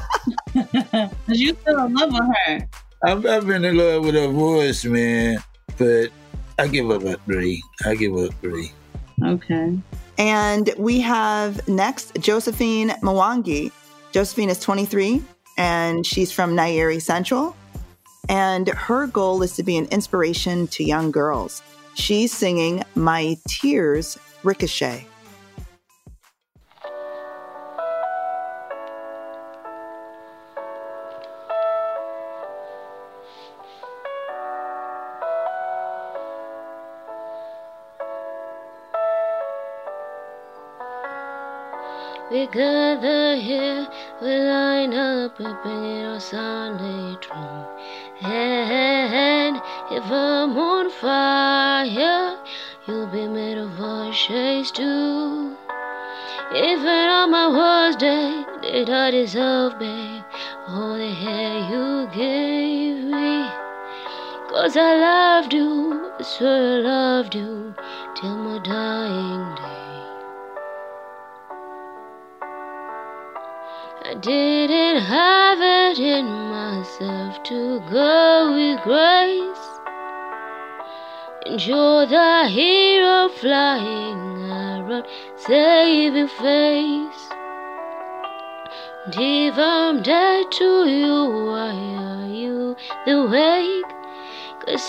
Because 1.27 1.41
you 1.41 1.57
still 1.63 1.87
in 1.87 1.95
love 1.95 2.13
with 2.13 2.23
her. 2.47 2.69
I've, 3.05 3.27
I've 3.27 3.47
been 3.47 3.65
in 3.65 3.77
love 3.77 4.05
with 4.05 4.15
her 4.15 4.29
voice, 4.29 4.85
man. 4.85 5.39
But 5.79 6.11
I 6.59 6.69
give 6.69 6.91
up 6.91 7.03
a 7.03 7.17
three. 7.25 7.63
I 7.85 7.95
give 7.95 8.15
up 8.17 8.33
three. 8.41 8.71
Okay. 9.25 9.79
And 10.19 10.71
we 10.77 11.01
have 11.01 11.67
next 11.67 12.15
Josephine 12.21 12.91
Mwangi. 13.03 13.73
Josephine 14.13 14.51
is 14.51 14.61
23 14.61 15.23
and 15.57 16.07
she's 16.07 16.31
from 16.31 16.55
Nyeri 16.55 17.01
Central. 17.01 17.57
And 18.29 18.69
her 18.69 19.07
goal 19.07 19.43
is 19.43 19.57
to 19.57 19.63
be 19.63 19.77
an 19.77 19.87
inspiration 19.87 20.67
to 20.69 20.85
young 20.85 21.11
girls. 21.11 21.63
She's 21.95 22.33
singing 22.33 22.83
My 22.95 23.37
Tears 23.49 24.19
Ricochet. 24.45 25.07
We 42.43 42.49
gather 42.49 43.37
here, 43.37 43.87
we 44.21 44.29
line 44.29 44.93
up, 44.95 45.39
we 45.39 45.45
bring 45.63 45.85
it 45.85 46.05
on 46.07 46.19
Sunday 46.19 47.17
drum. 47.21 47.67
And 48.21 49.59
if 49.93 50.03
I'm 50.11 50.59
on 50.59 50.91
fire, 50.91 52.37
you'll 52.89 53.07
be 53.07 53.29
made 53.29 53.59
of 53.59 53.79
ashes 53.79 54.73
too. 54.73 55.57
Even 56.53 57.09
on 57.15 57.31
my 57.31 57.47
worst 57.47 58.01
day, 58.01 58.45
did 58.61 58.91
I 58.91 59.13
deserve, 59.13 59.79
babe, 59.79 60.25
all 60.67 60.99
the 60.99 61.15
hair 61.15 61.59
you 61.71 62.09
gave 62.13 63.05
me? 63.05 63.47
Cause 64.51 64.77
I 64.77 64.97
loved 64.97 65.53
you, 65.53 66.11
swear 66.21 66.79
I 66.79 66.91
loved 66.91 67.37
you, 67.37 67.73
till 68.17 68.37
my 68.37 68.59
dying 68.65 69.55
day. 69.55 69.62
I 74.05 74.15
didn't 74.15 75.05
have 75.05 75.61
it 75.61 75.99
in 76.01 76.27
myself 76.27 77.41
to 77.45 77.81
go 77.89 78.53
with 78.53 78.83
grace. 78.83 79.69
And 81.47 81.65
you're 81.65 82.07
the 82.07 82.49
hero 82.49 83.29
flying 83.29 84.51
around, 84.51 85.07
saving 85.37 86.27
face. 86.27 87.29
And 89.07 89.15
if 89.17 89.55
I'm 89.57 90.03
dead 90.03 90.51
to 90.51 90.85
you, 90.89 91.47
why 91.47 91.71
are 91.71 92.27
you 92.27 92.75
the 93.07 93.29
wake? 93.31 93.93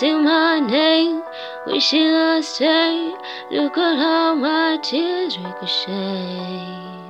In 0.02 0.24
my 0.24 0.58
name, 0.58 1.22
wishing 1.66 2.12
I 2.12 2.40
stay. 2.40 3.14
Look 3.52 3.78
at 3.78 3.96
how 3.96 4.34
my 4.34 4.78
tears 4.82 5.38
ricochet. 5.38 7.03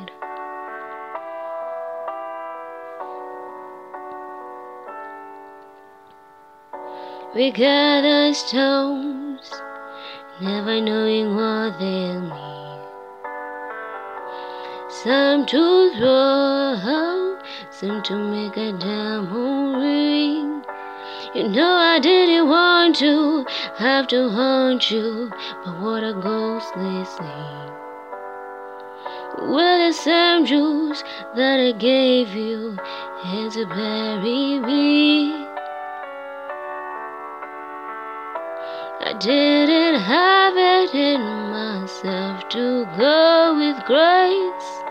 We 7.34 7.50
gather 7.50 8.32
stones, 8.32 9.50
never 10.40 10.80
knowing 10.80 11.34
what 11.34 11.80
they'll 11.80 12.20
mean. 12.20 12.80
Some 15.02 15.44
to 15.46 15.92
throw, 15.98 17.38
some 17.72 18.04
to 18.04 18.14
make 18.30 18.56
a 18.56 18.70
diamond 18.78 19.82
ring. 19.82 20.62
You 21.34 21.48
know 21.48 21.74
I 21.74 21.98
didn't 21.98 22.48
want 22.48 22.94
to 23.00 23.44
have 23.78 24.06
to 24.08 24.30
haunt 24.30 24.88
you, 24.92 25.28
but 25.64 25.80
what 25.80 26.04
a 26.04 26.12
ghostly 26.12 27.04
scene. 27.04 27.72
With 29.50 29.80
the 29.82 29.92
same 29.92 30.46
jewels 30.46 31.02
that 31.34 31.58
I 31.58 31.72
gave 31.72 32.28
you, 32.28 32.78
and 33.24 33.50
to 33.54 33.66
bury 33.66 34.60
me. 34.60 35.53
I 39.00 39.12
didn't 39.12 40.00
have 40.00 40.56
it 40.56 40.94
in 40.94 41.20
myself 41.20 42.48
to 42.50 42.86
go 42.96 43.56
with 43.58 43.84
grace. 43.86 44.84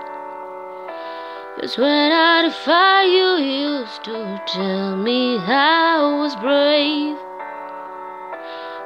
Cause 1.60 1.78
when 1.78 2.12
I 2.12 2.42
defy 2.44 3.04
you, 3.04 3.38
used 3.38 4.04
to 4.04 4.42
tell 4.48 4.98
me 4.98 5.38
I 5.38 6.18
was 6.20 6.36
brave. 6.36 7.18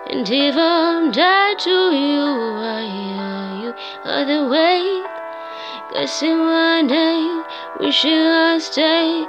And 0.10 0.30
I'm 0.30 1.12
dead 1.12 1.60
to 1.60 1.70
you, 1.70 2.24
I 2.24 2.82
hear 2.86 3.66
you 3.66 3.74
other 4.06 4.48
way. 4.48 5.04
Guessing 5.92 6.38
my 6.38 6.82
name, 6.82 7.44
wishing 7.80 8.12
I 8.12 8.60
stay. 8.60 9.26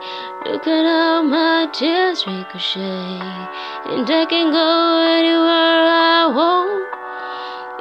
Look 0.47 0.69
at 0.69 0.85
how 0.85 1.23
my 1.23 1.67
tears 1.73 2.25
ricochet. 2.25 3.19
And 3.91 4.09
I 4.09 4.25
can 4.31 4.53
go 4.53 4.71
anywhere 5.19 5.85
I 5.91 6.31
want. 6.31 6.87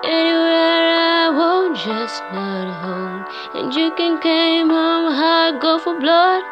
Anywhere 0.03 0.89
I 0.89 1.29
want, 1.29 1.77
just 1.77 2.23
not 2.33 2.67
home. 2.81 3.25
And 3.53 3.73
you 3.73 3.93
can 3.95 4.19
claim 4.21 4.71
I'm 4.71 5.13
high, 5.13 5.59
go 5.59 5.77
for 5.77 5.99
blood. 5.99 6.43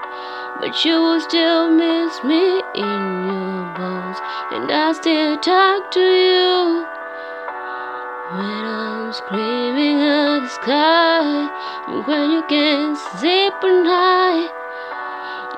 But 0.61 0.85
you 0.85 0.93
will 0.93 1.19
still 1.21 1.71
miss 1.71 2.23
me 2.23 2.61
in 2.75 3.01
your 3.25 3.73
bones. 3.73 4.17
And 4.53 4.71
I 4.71 4.93
still 4.93 5.37
talk 5.39 5.89
to 5.91 5.99
you. 5.99 6.85
When 8.29 8.63
I'm 8.63 9.11
screaming 9.11 10.01
at 10.01 10.41
the 10.41 10.49
sky, 10.49 11.49
when 12.05 12.29
you 12.29 12.43
can't 12.47 12.95
sleep 13.17 13.53
at 13.63 13.83
night, 13.83 14.64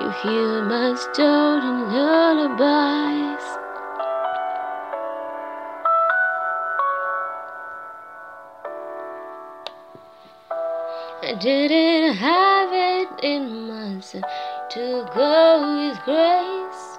you 0.00 0.10
hear 0.22 0.64
my 0.64 0.94
stolen 0.94 1.92
lullabies. 1.92 3.46
I 11.20 11.34
didn't 11.40 12.14
have 12.14 12.70
it 12.72 13.08
in 13.24 13.68
myself 13.68 14.24
to 14.70 15.04
go 15.14 15.78
with 15.78 15.98
grace. 16.04 16.98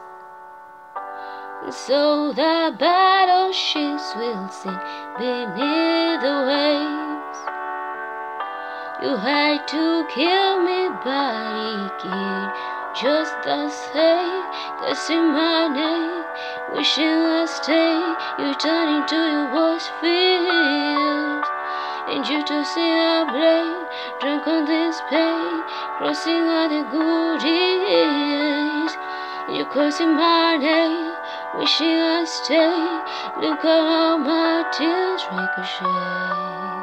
So 1.71 2.33
the 2.33 2.75
battleships 2.77 4.13
will 4.15 4.49
sink 4.49 4.79
beneath 5.17 6.21
the 6.21 6.37
waves. 6.49 7.39
You 9.01 9.15
had 9.15 9.67
to 9.69 10.05
kill 10.13 10.61
me, 10.63 10.89
but 11.05 11.99
killed 12.01 12.68
just 12.95 13.33
the 13.43 13.69
same. 13.69 14.43
Cause 14.79 15.09
in 15.09 15.31
my 15.33 15.67
name, 15.67 16.23
wishing 16.73 17.05
I 17.05 17.45
stay, 17.45 17.99
you 18.41 18.53
turn 18.55 19.01
into 19.01 19.15
your 19.15 19.47
voice 19.51 19.87
field. 20.01 21.45
And 22.09 22.27
you 22.27 22.43
to 22.43 22.65
see 22.65 22.91
a 22.91 23.25
blade, 23.29 23.85
drunk 24.21 24.47
on 24.47 24.65
this 24.65 24.99
pain, 25.09 25.61
crossing 25.97 26.47
all 26.49 26.69
the 26.69 26.83
good 26.89 27.39
days. 27.41 28.91
You 29.49 29.65
cursing 29.65 30.15
my 30.15 30.57
name, 30.57 31.13
wishing 31.57 31.99
I 31.99 32.25
stay. 32.25 33.41
Look 33.41 33.61
how 33.61 34.17
my 34.17 34.65
tears 34.73 35.21
ricochet. 35.31 36.78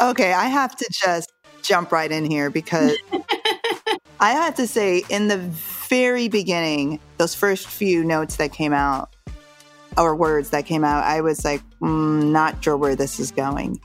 Okay, 0.00 0.32
I 0.32 0.46
have 0.46 0.76
to 0.76 0.86
just 0.90 1.32
jump 1.62 1.92
right 1.92 2.10
in 2.10 2.24
here 2.24 2.50
because 2.50 2.96
I 4.20 4.32
have 4.32 4.54
to 4.56 4.66
say, 4.66 5.02
in 5.08 5.28
the 5.28 5.38
very 5.88 6.28
beginning, 6.28 7.00
those 7.18 7.34
first 7.34 7.66
few 7.66 8.04
notes 8.04 8.36
that 8.36 8.52
came 8.52 8.72
out, 8.72 9.14
or 9.96 10.14
words 10.14 10.50
that 10.50 10.66
came 10.66 10.84
out, 10.84 11.04
I 11.04 11.20
was 11.20 11.44
like, 11.44 11.62
mm, 11.80 12.30
not 12.30 12.62
sure 12.62 12.76
where 12.76 12.94
this 12.94 13.18
is 13.18 13.32
going. 13.32 13.80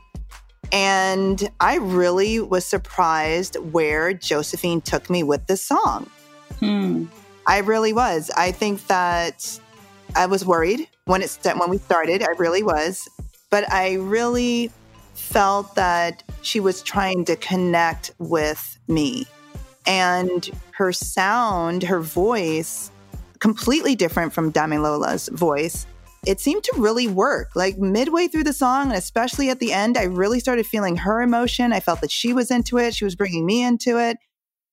And 0.71 1.49
I 1.59 1.75
really 1.77 2.39
was 2.39 2.65
surprised 2.65 3.57
where 3.71 4.13
Josephine 4.13 4.81
took 4.81 5.09
me 5.09 5.23
with 5.23 5.45
this 5.47 5.63
song. 5.63 6.09
Hmm. 6.59 7.05
I 7.45 7.59
really 7.59 7.93
was. 7.93 8.31
I 8.35 8.51
think 8.51 8.87
that 8.87 9.59
I 10.15 10.25
was 10.25 10.45
worried 10.45 10.87
when 11.05 11.21
it 11.21 11.29
st- 11.29 11.59
when 11.59 11.69
we 11.69 11.77
started. 11.77 12.23
I 12.23 12.31
really 12.37 12.63
was, 12.63 13.07
but 13.49 13.71
I 13.71 13.95
really 13.95 14.71
felt 15.13 15.75
that 15.75 16.23
she 16.41 16.59
was 16.59 16.81
trying 16.81 17.25
to 17.25 17.35
connect 17.35 18.11
with 18.19 18.79
me, 18.87 19.25
and 19.85 20.49
her 20.71 20.91
sound, 20.91 21.83
her 21.83 21.99
voice, 21.99 22.91
completely 23.39 23.95
different 23.95 24.33
from 24.33 24.51
Damilola's 24.51 25.29
voice. 25.29 25.85
It 26.25 26.39
seemed 26.39 26.63
to 26.63 26.73
really 26.77 27.07
work. 27.07 27.49
Like 27.55 27.77
midway 27.77 28.27
through 28.27 28.45
the 28.45 28.53
song, 28.53 28.87
and 28.87 28.97
especially 28.97 29.49
at 29.49 29.59
the 29.59 29.73
end, 29.73 29.97
I 29.97 30.03
really 30.03 30.39
started 30.39 30.65
feeling 30.65 30.95
her 30.97 31.21
emotion. 31.21 31.73
I 31.73 31.81
felt 31.81 31.99
that 32.01 32.11
she 32.11 32.33
was 32.33 32.49
into 32.49 32.77
it. 32.77 32.95
She 32.95 33.03
was 33.03 33.15
bringing 33.15 33.45
me 33.45 33.63
into 33.63 33.99
it. 33.99 34.17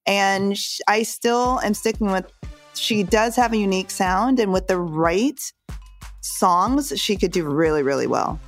And 0.06 0.56
I 0.86 1.02
still 1.02 1.60
am 1.60 1.74
sticking 1.74 2.10
with 2.10 2.30
she 2.74 3.02
does 3.02 3.36
have 3.36 3.52
a 3.52 3.56
unique 3.56 3.90
sound 3.90 4.38
and 4.40 4.52
with 4.52 4.66
the 4.66 4.78
right 4.78 5.40
songs 6.22 6.98
she 6.98 7.16
could 7.16 7.32
do 7.32 7.44
really 7.44 7.82
really 7.82 8.06
well 8.06 8.38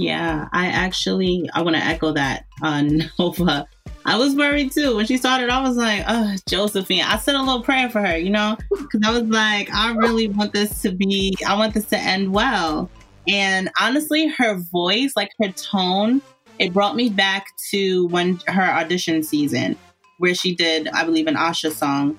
Yeah, 0.00 0.48
I 0.52 0.68
actually 0.68 1.50
I 1.52 1.60
want 1.60 1.76
to 1.76 1.84
echo 1.84 2.12
that 2.12 2.46
on 2.62 3.02
uh, 3.02 3.04
Nova. 3.18 3.66
I 4.06 4.16
was 4.16 4.34
worried 4.34 4.72
too 4.72 4.96
when 4.96 5.04
she 5.04 5.18
started. 5.18 5.50
I 5.50 5.60
was 5.60 5.76
like, 5.76 6.04
"Oh, 6.08 6.34
Josephine." 6.48 7.02
I 7.02 7.18
said 7.18 7.34
a 7.34 7.42
little 7.42 7.62
prayer 7.62 7.90
for 7.90 8.00
her, 8.00 8.16
you 8.16 8.30
know, 8.30 8.56
because 8.70 9.02
I 9.04 9.10
was 9.10 9.28
like, 9.28 9.68
"I 9.74 9.92
really 9.92 10.28
want 10.28 10.54
this 10.54 10.80
to 10.82 10.90
be. 10.90 11.36
I 11.46 11.54
want 11.54 11.74
this 11.74 11.84
to 11.86 11.98
end 11.98 12.32
well." 12.32 12.90
And 13.28 13.70
honestly, 13.78 14.26
her 14.38 14.54
voice, 14.72 15.12
like 15.16 15.32
her 15.42 15.52
tone, 15.52 16.22
it 16.58 16.72
brought 16.72 16.96
me 16.96 17.10
back 17.10 17.48
to 17.70 18.06
when 18.06 18.40
her 18.46 18.62
audition 18.62 19.22
season, 19.22 19.76
where 20.16 20.34
she 20.34 20.54
did, 20.54 20.88
I 20.88 21.04
believe, 21.04 21.26
an 21.26 21.36
Asha 21.36 21.70
song. 21.70 22.18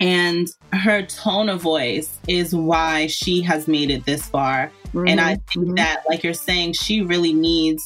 And 0.00 0.48
her 0.72 1.02
tone 1.02 1.48
of 1.50 1.60
voice 1.60 2.18
is 2.26 2.54
why 2.54 3.06
she 3.06 3.42
has 3.42 3.68
made 3.68 3.90
it 3.90 4.06
this 4.06 4.22
far. 4.22 4.72
And 4.94 5.20
I 5.20 5.36
think 5.52 5.66
Mhm. 5.68 5.76
that, 5.76 6.02
like 6.08 6.24
you're 6.24 6.32
saying, 6.34 6.72
she 6.72 7.02
really 7.02 7.32
needs 7.34 7.82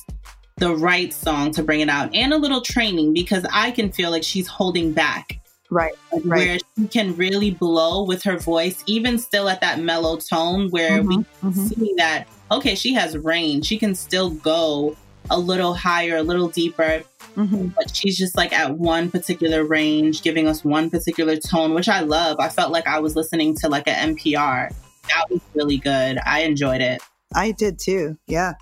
the 0.59 0.75
right 0.77 1.13
song 1.13 1.51
to 1.53 1.63
bring 1.65 1.81
it 1.81 1.89
out 1.89 2.15
and 2.15 2.33
a 2.33 2.37
little 2.39 2.61
training 2.61 3.13
because 3.13 3.45
I 3.53 3.73
can 3.73 3.91
feel 3.91 4.11
like 4.13 4.23
she's 4.23 4.47
holding 4.47 4.93
back 4.93 5.41
right 5.71 5.93
Right. 6.25 6.25
where 6.25 6.59
she 6.79 6.87
can 6.87 7.17
really 7.17 7.51
blow 7.51 8.05
with 8.05 8.23
her 8.23 8.39
voice, 8.39 8.85
even 8.87 9.19
still 9.19 9.49
at 9.49 9.61
that 9.63 9.81
mellow 9.81 10.17
tone 10.17 10.71
where 10.71 11.03
we 11.03 11.17
Mhm, 11.17 11.27
mhm. 11.43 11.69
see 11.69 11.95
that, 11.97 12.29
okay, 12.53 12.77
she 12.77 12.95
has 12.95 13.19
range. 13.19 13.67
She 13.67 13.77
can 13.79 13.97
still 13.97 14.31
go 14.31 14.95
a 15.31 15.39
little 15.39 15.75
higher, 15.75 16.17
a 16.19 16.23
little 16.23 16.49
deeper, 16.49 17.03
Mhm. 17.37 17.75
but 17.75 17.95
she's 17.97 18.17
just 18.17 18.37
like 18.37 18.53
at 18.53 18.77
one 18.79 19.11
particular 19.11 19.65
range, 19.65 20.23
giving 20.23 20.47
us 20.49 20.65
one 20.65 20.91
particular 20.91 21.37
tone, 21.37 21.75
which 21.75 21.89
I 21.89 22.01
love. 22.01 22.37
I 22.39 22.49
felt 22.49 22.73
like 22.73 22.87
I 22.87 22.99
was 22.99 23.17
listening 23.17 23.57
to 23.57 23.69
like 23.69 23.89
an 23.89 24.17
NPR. 24.17 24.71
That 25.09 25.25
was 25.31 25.41
really 25.55 25.79
good. 25.79 26.19
I 26.25 26.41
enjoyed 26.43 26.81
it. 26.81 27.01
i 27.35 27.51
did 27.51 27.79
too 27.81 28.17
yeah 28.29 28.53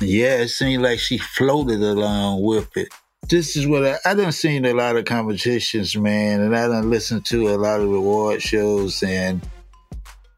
Yeah, 0.00 0.36
it 0.42 0.48
seemed 0.48 0.82
like 0.82 0.98
she 0.98 1.16
floated 1.16 1.80
along 1.82 2.42
with 2.42 2.76
it. 2.76 2.88
This 3.30 3.56
is 3.56 3.66
what 3.66 3.84
I, 3.86 3.96
I 4.04 4.12
done 4.14 4.32
seen 4.32 4.66
a 4.66 4.74
lot 4.74 4.96
of 4.96 5.06
competitions, 5.06 5.96
man, 5.96 6.40
and 6.42 6.54
I 6.54 6.66
done 6.68 6.90
listened 6.90 7.24
to 7.26 7.48
a 7.48 7.56
lot 7.56 7.80
of 7.80 7.88
reward 7.88 8.42
shows 8.42 9.02
and 9.02 9.40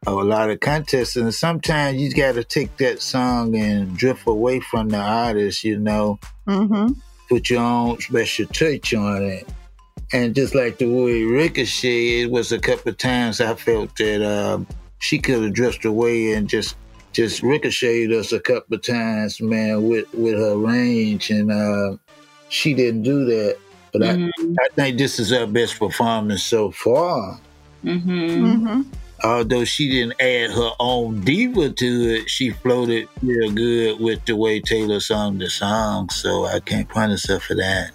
a 0.06 0.12
lot 0.12 0.50
of 0.50 0.60
contests. 0.60 1.16
And 1.16 1.34
sometimes 1.34 2.00
you 2.00 2.12
got 2.14 2.34
to 2.36 2.44
take 2.44 2.76
that 2.78 3.02
song 3.02 3.56
and 3.56 3.96
drift 3.96 4.26
away 4.26 4.60
from 4.60 4.88
the 4.88 4.98
artist, 4.98 5.64
you 5.64 5.78
know, 5.78 6.18
mm-hmm. 6.46 6.92
put 7.28 7.50
your 7.50 7.62
own 7.62 8.00
special 8.00 8.46
touch 8.46 8.94
on 8.94 9.22
it. 9.22 9.48
And 10.12 10.34
just 10.34 10.54
like 10.54 10.78
the 10.78 10.86
way 10.86 11.24
Ricochet, 11.24 12.22
it 12.22 12.30
was 12.30 12.52
a 12.52 12.58
couple 12.58 12.90
of 12.90 12.98
times 12.98 13.40
I 13.40 13.54
felt 13.54 13.96
that 13.96 14.22
um, 14.24 14.66
she 15.00 15.18
could 15.18 15.42
have 15.42 15.52
drifted 15.52 15.88
away 15.88 16.34
and 16.34 16.48
just 16.48 16.76
just 17.12 17.42
ricocheted 17.42 18.12
us 18.12 18.30
a 18.32 18.38
couple 18.38 18.76
of 18.76 18.82
times, 18.82 19.40
man, 19.40 19.88
with 19.88 20.12
with 20.14 20.34
her 20.34 20.56
range, 20.56 21.30
and 21.30 21.50
uh, 21.50 21.96
she 22.50 22.74
didn't 22.74 23.02
do 23.02 23.24
that. 23.24 23.56
But 23.92 24.02
Mhm. 24.02 24.30
I, 24.60 24.64
I 24.64 24.68
think 24.74 24.98
this 24.98 25.18
is 25.18 25.30
her 25.30 25.46
best 25.46 25.78
performance 25.78 26.44
so 26.44 26.70
far. 26.70 27.40
Mhm. 27.84 28.04
Mm-hmm. 28.04 28.82
Although 29.24 29.64
she 29.64 29.88
didn't 29.90 30.20
add 30.20 30.50
her 30.50 30.70
own 30.78 31.22
diva 31.22 31.70
to 31.70 31.86
it, 32.16 32.30
she 32.30 32.50
floated 32.50 33.08
real 33.22 33.50
good 33.50 34.00
with 34.00 34.24
the 34.26 34.36
way 34.36 34.60
Taylor 34.60 35.00
sung 35.00 35.38
the 35.38 35.48
song. 35.50 36.10
So 36.10 36.44
I 36.46 36.60
can't 36.60 36.88
punish 36.88 37.26
her 37.28 37.38
for 37.40 37.54
that. 37.54 37.92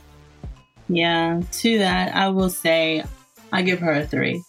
Yeah, 0.90 1.42
to 1.52 1.78
that, 1.78 2.16
I 2.16 2.30
will 2.30 2.50
say 2.50 3.04
I 3.54 3.62
give 3.62 3.80
her 3.80 3.92
a 3.94 4.06
three. 4.08 4.44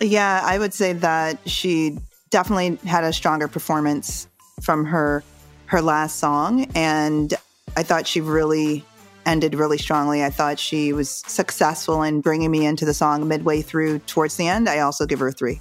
yeah 0.00 0.42
i 0.44 0.58
would 0.58 0.74
say 0.74 0.92
that 0.92 1.38
she 1.48 1.96
definitely 2.28 2.76
had 2.86 3.02
a 3.02 3.12
stronger 3.14 3.48
performance 3.48 4.28
from 4.60 4.84
her 4.84 5.24
her 5.64 5.80
last 5.80 6.18
song 6.18 6.66
and 6.74 7.32
i 7.78 7.82
thought 7.82 8.06
she 8.06 8.20
really 8.20 8.84
ended 9.24 9.54
really 9.54 9.78
strongly 9.78 10.22
i 10.22 10.28
thought 10.28 10.58
she 10.58 10.92
was 10.92 11.08
successful 11.26 12.02
in 12.02 12.20
bringing 12.20 12.50
me 12.50 12.66
into 12.66 12.84
the 12.84 12.92
song 12.92 13.26
midway 13.26 13.62
through 13.62 13.98
towards 14.00 14.36
the 14.36 14.46
end 14.46 14.68
i 14.68 14.80
also 14.80 15.06
give 15.06 15.18
her 15.18 15.28
a 15.28 15.32
three 15.32 15.58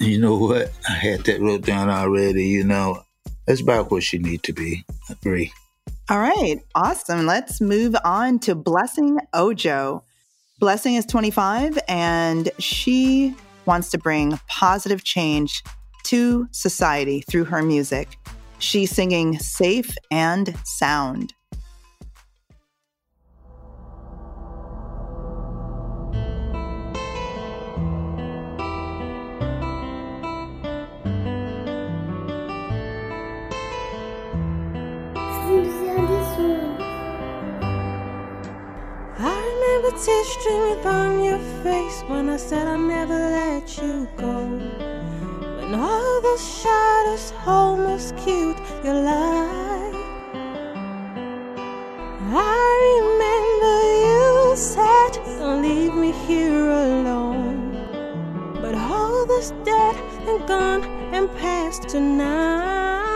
You 0.00 0.18
know 0.18 0.36
what? 0.36 0.70
I 0.88 0.92
had 0.92 1.24
that 1.24 1.40
wrote 1.40 1.62
down 1.62 1.90
already. 1.90 2.46
You 2.46 2.64
know, 2.64 3.02
that's 3.46 3.60
about 3.60 3.90
where 3.90 4.00
she 4.00 4.18
need 4.18 4.42
to 4.44 4.52
be. 4.52 4.84
Agree. 5.10 5.52
All 6.10 6.20
right, 6.20 6.56
awesome. 6.74 7.26
Let's 7.26 7.60
move 7.60 7.94
on 8.04 8.38
to 8.40 8.54
Blessing 8.54 9.18
Ojo. 9.34 10.04
Blessing 10.58 10.94
is 10.94 11.04
25 11.04 11.78
and 11.86 12.50
she 12.58 13.34
wants 13.66 13.90
to 13.90 13.98
bring 13.98 14.38
positive 14.48 15.04
change 15.04 15.62
to 16.04 16.48
society 16.50 17.22
through 17.30 17.44
her 17.44 17.62
music. 17.62 18.16
She's 18.58 18.90
singing 18.90 19.38
Safe 19.38 19.94
and 20.10 20.56
Sound. 20.64 21.34
Tears 40.04 40.28
streaming 40.28 40.80
down 40.82 41.24
your 41.24 41.38
face 41.64 42.02
when 42.06 42.28
I 42.28 42.36
said 42.36 42.68
I'd 42.68 42.78
never 42.78 43.18
let 43.18 43.76
you 43.78 44.06
go. 44.16 44.46
When 45.56 45.74
all 45.74 46.20
the 46.20 46.38
shadows 46.38 47.32
almost 47.44 48.16
killed 48.16 48.58
your 48.84 48.94
light. 48.94 49.94
I 52.30 52.70
remember 52.98 53.76
you 54.06 54.56
said, 54.56 55.12
Don't 55.40 55.62
leave 55.62 55.94
me 55.94 56.12
here 56.26 56.70
alone. 56.70 57.72
But 58.62 58.74
all 58.76 59.26
that's 59.26 59.50
dead 59.64 59.96
and 60.28 60.46
gone 60.46 60.84
and 61.12 61.28
past 61.38 61.88
tonight. 61.88 63.08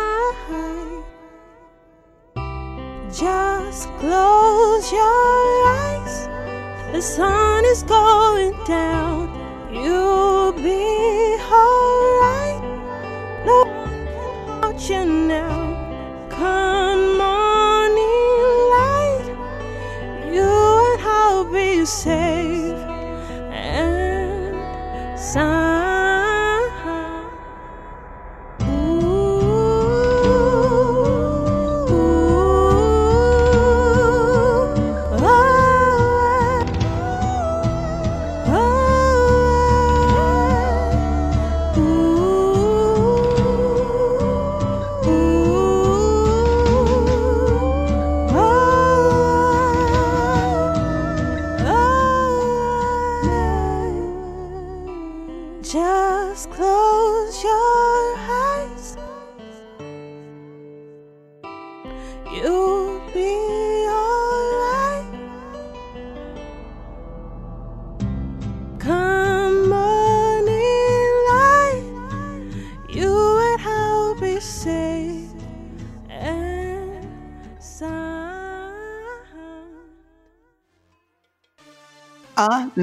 Just 3.13 3.89
close 4.01 4.91
your 4.91 5.01
eyes. 5.01 5.22
The 6.93 7.01
sun 7.01 7.65
is 7.65 7.83
going 7.85 8.53
down. 8.67 9.32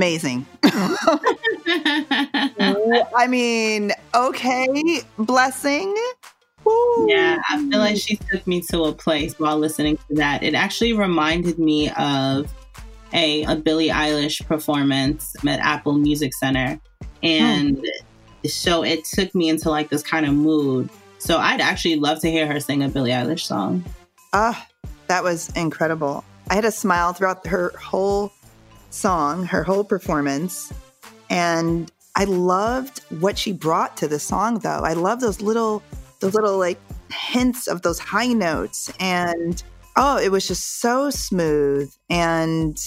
Amazing. 0.10 0.48
I 3.15 3.28
mean, 3.30 3.91
okay, 4.15 5.04
Blessing. 5.19 5.95
Yeah, 7.06 7.38
I 7.48 7.58
feel 7.69 7.78
like 7.78 7.98
she 7.98 8.15
took 8.15 8.48
me 8.48 8.62
to 8.72 8.86
a 8.86 8.93
place 8.93 9.38
while 9.38 9.60
listening 9.60 9.98
to 9.98 10.15
that. 10.15 10.41
It 10.41 10.56
actually 10.56 10.93
reminded 10.93 11.60
me 11.60 11.91
of 11.91 12.52
a, 13.13 13.43
a 13.43 13.56
Billie 13.56 13.89
Eilish 13.89 14.43
performance 14.48 15.36
at 15.48 15.60
Apple 15.60 15.93
Music 15.93 16.34
Center. 16.34 16.80
And 17.22 17.86
so 18.48 18.84
it 18.84 19.06
took 19.06 19.36
me 19.36 19.48
into 19.50 19.69
like 19.69 19.89
this 19.89 20.02
kind 20.02 20.26
of 20.26 20.34
mood. 20.34 20.89
So 21.19 21.38
I'd 21.38 21.62
actually 21.62 21.98
love 21.98 22.19
to 22.22 22.32
hear 22.32 22.48
her 22.48 22.60
sing 22.60 22.82
a 22.82 22.89
Billie 22.89 23.12
Eilish 23.12 23.41
song. 23.41 23.86
Ah, 24.34 24.67
that 25.06 25.24
was 25.24 25.50
incredible. 25.56 26.24
I 26.50 26.56
had 26.56 26.65
a 26.65 26.72
smile 26.72 27.13
throughout 27.13 27.45
her 27.45 27.74
whole 27.80 28.32
song, 28.89 29.45
her 29.45 29.63
whole 29.63 29.84
performance. 29.84 30.71
And 31.30 31.91
I 32.15 32.25
loved 32.25 32.99
what 33.19 33.38
she 33.38 33.52
brought 33.52 33.97
to 33.97 34.08
the 34.08 34.19
song 34.19 34.60
though. 34.60 34.82
I 34.84 34.93
love 34.93 35.21
those 35.21 35.41
little 35.41 35.82
those 36.19 36.34
little 36.34 36.58
like 36.58 36.80
hints 37.12 37.67
of 37.67 37.82
those 37.82 37.99
high 37.99 38.34
notes 38.34 38.91
and 38.99 39.63
oh, 39.95 40.17
it 40.17 40.32
was 40.32 40.47
just 40.47 40.82
so 40.82 41.10
smooth 41.10 41.91
and 42.10 42.78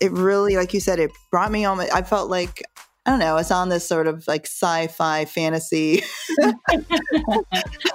it 0.00 0.12
really 0.12 0.56
like 0.56 0.74
you 0.74 0.80
said 0.80 0.98
it 0.98 1.10
brought 1.30 1.50
me 1.50 1.64
on 1.64 1.80
I 1.80 2.02
felt 2.02 2.28
like 2.28 2.62
I 3.04 3.10
don't 3.10 3.18
know, 3.18 3.36
it's 3.36 3.50
on 3.50 3.68
this 3.68 3.86
sort 3.86 4.06
of 4.06 4.28
like 4.28 4.46
sci-fi 4.46 5.24
fantasy 5.24 6.02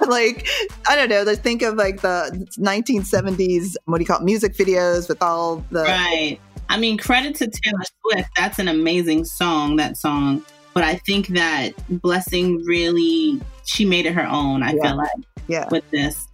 like 0.06 0.46
I 0.88 0.96
don't 0.96 1.08
know, 1.08 1.22
let's 1.22 1.40
think 1.40 1.62
of 1.62 1.76
like 1.76 2.00
the 2.00 2.46
1970s 2.58 3.76
what 3.84 3.98
do 3.98 4.02
you 4.02 4.06
call 4.06 4.18
it, 4.18 4.24
music 4.24 4.54
videos 4.54 5.08
with 5.08 5.22
all 5.22 5.64
the 5.70 5.84
Right. 5.84 6.40
I 6.68 6.78
mean, 6.78 6.98
credit 6.98 7.34
to 7.36 7.48
Taylor 7.48 7.82
Swift. 8.02 8.28
That's 8.36 8.58
an 8.58 8.68
amazing 8.68 9.24
song, 9.24 9.76
that 9.76 9.96
song. 9.96 10.44
But 10.74 10.84
I 10.84 10.96
think 10.96 11.28
that 11.28 11.72
Blessing 12.02 12.62
really, 12.64 13.40
she 13.64 13.84
made 13.84 14.06
it 14.06 14.12
her 14.12 14.26
own, 14.26 14.62
I 14.62 14.72
Yeah. 14.72 14.82
feel 14.82 14.96
like, 14.96 15.10
yeah. 15.48 15.68
with 15.70 15.88
this. 15.90 16.28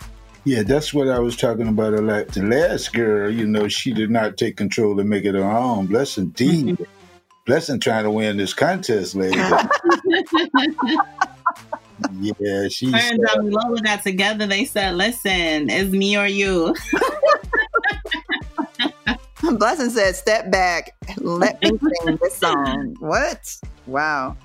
Yeah, 0.45 0.63
that's 0.63 0.93
what 0.93 1.09
I 1.09 1.19
was 1.21 1.37
talking 1.37 1.69
about. 1.69 1.95
Like 2.03 2.29
the 2.29 2.43
last 2.43 2.93
girl, 2.93 3.31
you 3.33 3.47
know, 3.47 3.67
she 3.69 3.93
did 3.95 4.11
not 4.11 4.37
take 4.37 4.59
control 4.59 5.01
and 5.01 5.09
make 5.09 5.25
it 5.25 5.35
her 5.35 5.43
own. 5.43 5.87
Blessing 5.87 6.29
D. 6.31 6.65
Mm-hmm. 6.65 6.83
Blessing 7.47 7.81
trying 7.81 8.05
to 8.05 8.11
win 8.11 8.37
this 8.37 8.53
contest, 8.53 9.15
lady. 9.15 9.39
yeah, 12.21 12.69
she's. 12.69 12.93
Her 12.93 12.99
and 12.99 13.23
Dami 13.23 13.53
Lola 13.53 13.81
got 13.81 14.03
together. 14.03 14.47
They 14.47 14.65
said, 14.65 14.95
listen, 14.97 15.71
it's 15.71 15.91
me 15.91 16.17
or 16.17 16.27
you. 16.27 16.75
Blessing 19.59 19.91
said, 19.91 20.17
"Step 20.17 20.51
back, 20.51 20.93
let 21.19 21.61
me 21.63 21.71
sing 22.05 22.19
this 22.21 22.37
song." 22.39 22.97
What? 22.99 23.57
Wow. 23.87 24.37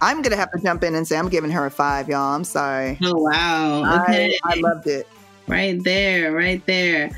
I'm 0.00 0.22
gonna 0.22 0.36
have 0.36 0.50
to 0.52 0.60
jump 0.60 0.84
in 0.84 0.94
and 0.94 1.06
say 1.06 1.16
I'm 1.16 1.28
giving 1.28 1.50
her 1.50 1.64
a 1.64 1.70
five, 1.70 2.08
y'all. 2.08 2.34
I'm 2.34 2.44
sorry. 2.44 2.98
Oh, 3.02 3.14
wow. 3.16 4.02
Okay. 4.02 4.38
I, 4.44 4.52
I 4.52 4.60
loved 4.60 4.86
it. 4.86 5.08
Right 5.46 5.82
there, 5.82 6.32
right 6.32 6.64
there. 6.66 7.10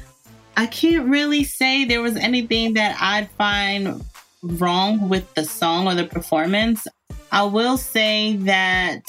I 0.56 0.66
can't 0.66 1.08
really 1.08 1.42
say 1.42 1.84
there 1.84 2.02
was 2.02 2.16
anything 2.16 2.74
that 2.74 2.96
I'd 3.00 3.30
find 3.32 4.04
wrong 4.42 5.08
with 5.08 5.34
the 5.34 5.44
song 5.44 5.86
or 5.86 5.94
the 5.94 6.04
performance. 6.04 6.86
I 7.32 7.42
will 7.42 7.76
say 7.76 8.36
that 8.36 9.04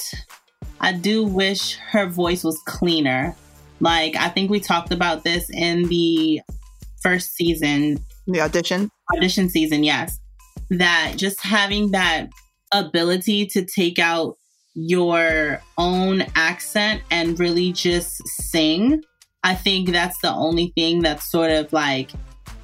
I 0.82 0.93
do 0.93 1.23
wish 1.23 1.75
her 1.75 2.08
voice 2.08 2.43
was 2.43 2.60
cleaner. 2.65 3.36
Like, 3.80 4.15
I 4.15 4.30
think 4.30 4.49
we 4.49 4.60
talked 4.60 4.91
about 4.91 5.23
this 5.23 5.49
in 5.51 5.84
the 5.88 6.41
first 7.02 7.36
season, 7.36 8.00
The 8.28 8.42
audition. 8.42 8.90
audition 9.16 9.50
season, 9.50 9.84
yes. 9.84 10.20
That 10.70 11.14
just 11.16 11.42
having 11.44 11.92
that 11.92 12.28
ability 12.74 13.46
to 13.48 13.66
take 13.66 14.00
out 14.00 14.36
your 14.76 15.62
own 15.78 16.24
accent 16.36 17.02
and 17.10 17.40
really 17.40 17.72
just 17.72 18.22
sing. 18.28 19.02
I 19.44 19.56
think 19.56 19.90
that's 19.90 20.20
the 20.22 20.32
only 20.34 20.74
thing 20.76 21.02
that's 21.02 21.32
sort 21.32 21.52
of 21.52 21.72
like 21.74 22.12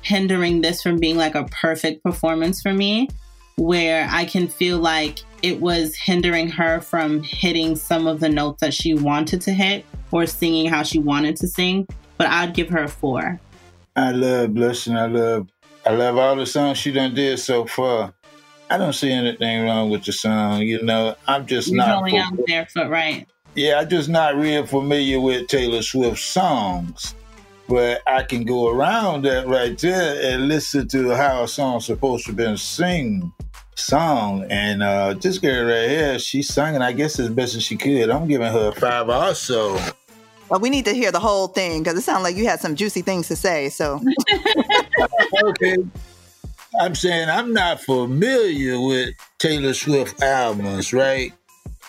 hindering 0.02 0.62
this 0.62 0.82
from 0.82 0.98
being 1.00 1.16
like 1.16 1.34
a 1.36 1.46
perfect 1.46 2.04
performance 2.04 2.62
for 2.62 2.74
me, 2.74 3.08
where 3.56 4.08
I 4.12 4.26
can 4.26 4.48
feel 4.48 4.80
like 4.80 5.20
it 5.42 5.62
was 5.62 5.96
hindering 5.96 6.50
her 6.50 6.82
from 6.82 7.24
hitting 7.24 7.76
some 7.76 8.06
of 8.08 8.20
the 8.20 8.30
notes 8.30 8.60
that 8.62 8.74
she 8.74 8.94
wanted 8.94 9.42
to 9.42 9.52
hit 9.54 9.86
or 10.12 10.26
singing 10.26 10.68
how 10.68 10.84
she 10.84 11.00
wanted 11.00 11.38
to 11.38 11.48
sing. 11.48 11.88
But 12.18 12.28
I'd 12.28 12.54
give 12.54 12.70
her 12.70 12.84
a 12.84 12.90
four. 12.90 13.40
I 13.96 14.12
love 14.12 14.54
Blessing. 14.54 14.96
I 14.96 15.06
love. 15.06 15.48
I 15.86 15.92
love 15.92 16.18
all 16.18 16.36
the 16.36 16.46
songs 16.46 16.78
she 16.78 16.92
done 16.92 17.14
did 17.14 17.40
so 17.40 17.66
far. 17.66 18.14
I 18.70 18.78
don't 18.78 18.94
see 18.94 19.12
anything 19.12 19.66
wrong 19.66 19.90
with 19.90 20.06
the 20.06 20.14
song. 20.14 20.62
You 20.62 20.82
know, 20.82 21.16
I'm 21.28 21.46
just 21.46 21.68
You're 21.68 21.78
not. 21.78 22.00
going 22.00 22.18
out 22.18 22.34
barefoot, 22.48 22.90
right? 22.90 23.28
Yeah, 23.56 23.80
I'm 23.80 23.90
just 23.90 24.10
not 24.10 24.36
real 24.36 24.66
familiar 24.66 25.20
with 25.20 25.48
Taylor 25.48 25.82
Swift 25.82 26.20
songs. 26.20 27.14
But 27.68 28.02
I 28.08 28.24
can 28.24 28.44
go 28.46 28.70
around 28.70 29.26
that 29.26 29.48
right 29.48 29.78
there 29.78 30.34
and 30.34 30.48
listen 30.48 30.88
to 30.90 31.12
how 31.12 31.44
a 31.44 31.48
song's 31.48 31.86
supposed 31.86 32.26
to 32.26 32.32
have 32.32 32.38
been 32.38 32.58
sing 32.58 33.32
song. 33.76 34.46
And 34.50 34.84
uh 34.84 35.14
this 35.14 35.38
girl 35.38 35.66
right 35.66 35.90
here, 35.90 36.20
she's 36.20 36.54
singing, 36.54 36.82
I 36.82 36.92
guess, 36.94 37.20
as 37.20 37.30
best 37.30 37.56
as 37.56 37.64
she 37.64 37.76
could. 37.78 38.10
I'm 38.10 38.28
giving 38.28 38.52
her 38.52 38.70
a 38.70 38.72
five 38.72 39.10
also. 39.10 39.78
Well, 40.50 40.60
we 40.60 40.70
need 40.70 40.86
to 40.86 40.94
hear 40.94 41.12
the 41.12 41.20
whole 41.20 41.48
thing 41.48 41.84
because 41.84 41.98
it 41.98 42.02
sounded 42.02 42.24
like 42.24 42.36
you 42.36 42.46
had 42.48 42.60
some 42.60 42.76
juicy 42.76 43.02
things 43.02 43.28
to 43.30 43.36
say. 43.36 43.70
So, 43.70 44.00
okay. 45.44 45.78
I'm 46.80 46.96
saying 46.96 47.30
I'm 47.30 47.54
not 47.54 47.82
familiar 47.82 48.80
with 48.80 49.14
Taylor 49.40 49.74
Swift 49.74 50.22
albums, 50.22 50.94
right? 50.94 51.34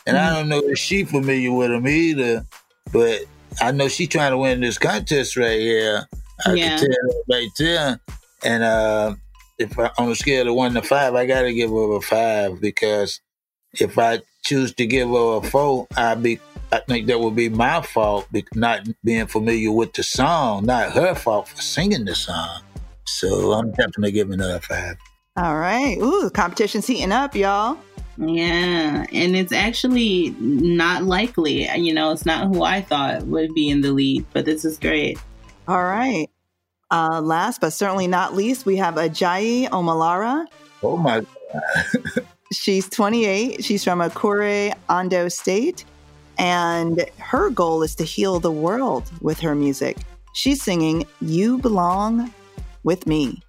And 0.06 0.16
I 0.16 0.34
don't 0.34 0.48
know 0.48 0.60
if 0.64 0.78
she 0.78 1.04
familiar 1.04 1.52
with 1.52 1.70
them 1.70 1.88
either, 1.88 2.44
but 2.92 3.20
I 3.60 3.70
know 3.72 3.88
she's 3.88 4.08
trying 4.08 4.32
to 4.32 4.38
win 4.38 4.60
this 4.60 4.76
contest 4.78 5.36
right 5.36 5.58
here. 5.58 6.06
I 6.44 6.54
Yeah. 6.54 6.76
can 6.76 6.88
tell 6.88 7.22
right 7.30 7.48
there. 7.58 8.00
And 8.44 8.62
uh, 8.62 9.14
if 9.58 9.78
I, 9.78 9.90
on 9.96 10.10
a 10.10 10.14
scale 10.14 10.48
of 10.48 10.54
one 10.54 10.74
to 10.74 10.82
five, 10.82 11.14
I 11.14 11.24
gotta 11.26 11.52
give 11.54 11.70
her 11.70 11.96
a 11.96 12.00
five 12.02 12.60
because 12.60 13.20
if 13.80 13.98
I 13.98 14.20
choose 14.44 14.74
to 14.74 14.86
give 14.86 15.08
her 15.08 15.36
a 15.38 15.42
four, 15.42 15.86
I 15.96 16.14
be 16.14 16.38
I 16.74 16.80
think 16.80 17.06
that 17.06 17.20
would 17.20 17.36
be 17.36 17.48
my 17.48 17.82
fault, 17.82 18.26
be, 18.32 18.44
not 18.54 18.88
being 19.04 19.26
familiar 19.26 19.70
with 19.70 19.92
the 19.92 20.02
song, 20.02 20.66
not 20.66 20.90
her 20.92 21.14
fault 21.14 21.48
for 21.48 21.62
singing 21.62 22.04
the 22.04 22.16
song. 22.16 22.62
So 23.04 23.52
I'm 23.52 23.70
definitely 23.70 24.10
giving 24.12 24.40
her 24.40 24.56
a 24.56 24.60
five. 24.60 24.96
all 25.36 25.56
right. 25.56 25.96
Ooh, 25.98 26.30
competition's 26.30 26.86
heating 26.86 27.12
up, 27.12 27.36
y'all. 27.36 27.78
Yeah, 28.16 29.06
and 29.12 29.36
it's 29.36 29.52
actually 29.52 30.30
not 30.40 31.04
likely. 31.04 31.68
You 31.76 31.94
know, 31.94 32.10
it's 32.10 32.26
not 32.26 32.48
who 32.48 32.62
I 32.62 32.80
thought 32.80 33.22
would 33.22 33.54
be 33.54 33.68
in 33.68 33.80
the 33.80 33.92
lead, 33.92 34.26
but 34.32 34.44
this 34.44 34.64
is 34.64 34.78
great. 34.78 35.18
All 35.68 35.84
right. 35.84 36.28
Uh, 36.90 37.20
last 37.20 37.60
but 37.60 37.70
certainly 37.70 38.06
not 38.06 38.34
least, 38.34 38.66
we 38.66 38.76
have 38.76 38.94
Ajayi 38.94 39.68
Omolara. 39.68 40.46
Oh 40.82 40.96
my 40.96 41.24
God. 41.52 42.26
She's 42.52 42.88
28. 42.88 43.64
She's 43.64 43.82
from 43.82 44.00
Akure, 44.00 44.74
Ondo 44.88 45.28
State. 45.28 45.84
And 46.38 47.04
her 47.18 47.50
goal 47.50 47.82
is 47.82 47.94
to 47.96 48.04
heal 48.04 48.40
the 48.40 48.50
world 48.50 49.10
with 49.20 49.40
her 49.40 49.54
music. 49.54 49.98
She's 50.34 50.62
singing 50.62 51.06
You 51.20 51.58
Belong 51.58 52.32
with 52.82 53.06
Me. 53.06 53.40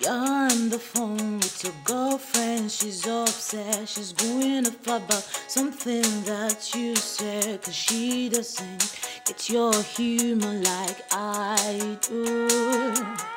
You're 0.00 0.10
on 0.12 0.68
the 0.68 0.78
phone 0.78 1.38
with 1.38 1.62
your 1.62 1.72
girlfriend. 1.84 2.70
She's 2.70 3.06
upset. 3.06 3.88
She's 3.88 4.12
going 4.12 4.64
fight 4.64 5.04
about 5.04 5.22
something 5.46 6.02
that 6.24 6.74
you 6.74 6.96
said. 6.96 7.62
Cause 7.62 7.74
she 7.74 8.28
doesn't 8.28 8.98
get 9.24 9.48
your 9.48 9.72
humor 9.82 10.54
like 10.54 11.04
I 11.12 11.96
do. 12.02 13.31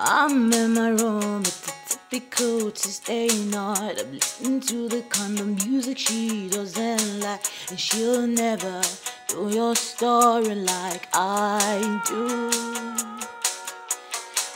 I'm 0.00 0.52
in 0.52 0.74
my 0.74 0.90
room 0.90 1.38
with 1.38 1.66
the 1.66 1.98
typical 2.10 2.70
Tuesday 2.70 3.26
night. 3.46 3.96
I'm 3.98 4.12
listening 4.12 4.60
to 4.60 4.88
the 4.88 5.02
kind 5.08 5.40
of 5.40 5.66
music 5.66 5.98
she 5.98 6.48
doesn't 6.48 7.18
like. 7.18 7.40
And 7.68 7.80
she'll 7.80 8.24
never 8.28 8.80
do 9.26 9.50
your 9.50 9.74
story 9.74 10.54
like 10.54 11.08
I 11.12 12.00
do. 12.06 13.17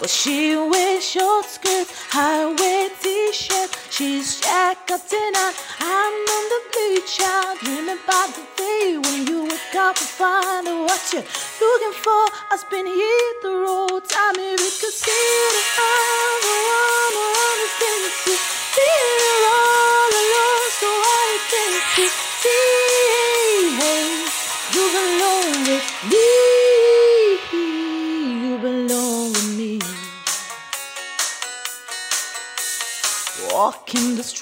But 0.03 0.11
she 0.11 0.57
wears 0.57 1.07
short 1.07 1.47
skirt, 1.47 1.87
high 2.11 2.51
waist 2.59 3.05
t-shirt. 3.05 3.71
She's 3.89 4.41
jacked 4.41 4.91
up 4.91 5.07
tonight. 5.07 5.55
I'm 5.79 6.15
on 6.27 6.45
the 6.51 6.61
beach, 6.75 7.23
I 7.23 7.55
dream 7.63 7.87
about 7.87 8.35
the 8.35 8.43
day 8.59 8.99
when 8.99 9.29
you 9.31 9.45
wake 9.45 9.77
up 9.79 9.95
and 9.95 10.11
find 10.19 10.67
what 10.91 10.99
you're 11.15 11.23
looking 11.23 11.95
for. 12.03 12.25
I 12.51 12.59
spin 12.59 12.85
here 12.85 13.35
the 13.47 13.55
road, 13.63 14.03
time 14.11 14.43
if 14.43 14.59
we 14.59 14.71
could 14.83 14.91
see 14.91 15.15
it. 15.15 15.67
I'm 15.79 16.35
the 16.51 16.59
one 16.67 17.15
who 17.15 17.27
understands 17.47 18.27
you. 18.27 18.37
Feel 18.75 19.43
all 19.55 20.11
alone, 20.19 20.67
so 20.83 20.91
I 20.91 21.23
you 22.03 22.09
see. 22.43 22.72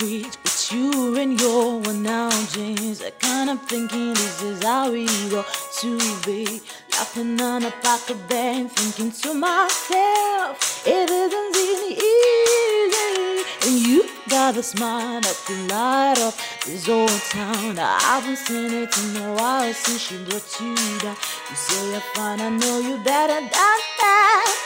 The 0.00 0.24
with 0.24 0.72
you 0.72 1.18
and 1.18 1.38
your 1.38 1.78
one 1.78 2.02
now 2.02 2.30
jeans. 2.52 3.02
I 3.02 3.10
kind 3.10 3.50
of 3.50 3.60
thinking 3.68 4.14
this 4.14 4.42
is 4.42 4.62
how 4.64 4.90
we 4.90 5.04
go 5.28 5.44
to 5.80 5.98
be. 6.24 6.62
Laughing 6.92 7.38
on 7.42 7.64
a 7.64 7.70
pocket 7.82 8.16
bank, 8.26 8.72
thinking 8.72 9.12
to 9.20 9.34
myself, 9.34 10.86
it 10.86 11.10
isn't 11.10 11.50
really 11.54 11.94
easy. 11.96 13.44
And 13.66 13.86
you 13.86 14.08
got 14.30 14.56
a 14.56 14.62
smile 14.62 15.20
that 15.20 15.36
can 15.46 15.68
light 15.68 16.18
up 16.20 16.34
this 16.64 16.88
old 16.88 17.10
town. 17.28 17.78
I 17.78 17.98
haven't 18.00 18.38
seen 18.38 18.72
it 18.72 18.96
in 18.96 19.22
a 19.22 19.34
while 19.34 19.74
since 19.74 20.00
she 20.00 20.16
brought 20.24 20.60
you 20.62 20.74
down. 21.00 21.16
You 21.50 21.56
say 21.56 21.90
you're 21.90 22.00
fine, 22.14 22.40
I 22.40 22.48
know 22.48 22.78
you 22.78 22.96
better 23.04 23.38
than 23.38 23.50
that. 23.52 24.56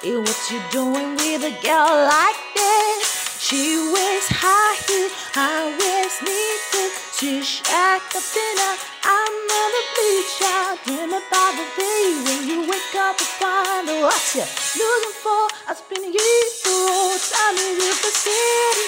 Hey, 0.00 0.16
what 0.16 0.50
you 0.50 0.60
doing 0.70 1.10
with 1.16 1.44
a 1.44 1.54
girl 1.62 2.06
like 2.08 2.40
this? 2.54 2.87
She 3.48 3.78
wears 3.78 4.28
high 4.28 4.76
heel, 4.84 5.08
high 5.32 5.72
waist 5.72 6.20
sneakers. 6.20 6.92
She's 7.16 7.48
shacked 7.48 8.12
up 8.12 8.28
in 8.36 8.56
a 8.60 8.70
I'm 9.08 9.32
on 9.56 9.68
the 9.72 9.84
beach. 9.96 10.36
I 10.44 10.76
dream 10.84 11.08
about 11.16 11.56
the 11.56 11.64
day 11.80 12.12
when 12.28 12.44
you 12.44 12.68
wake 12.68 12.92
up 13.00 13.16
and 13.16 13.32
find 13.40 13.88
what 14.04 14.20
you're 14.36 14.44
looking 14.44 15.16
for. 15.24 15.48
I 15.64 15.72
spin 15.72 16.12
you 16.12 16.28
the 16.60 16.76
road, 16.92 17.16
tell 17.24 17.52
me 17.56 17.72
you 17.72 17.88
the 17.88 18.12
city. 18.20 18.86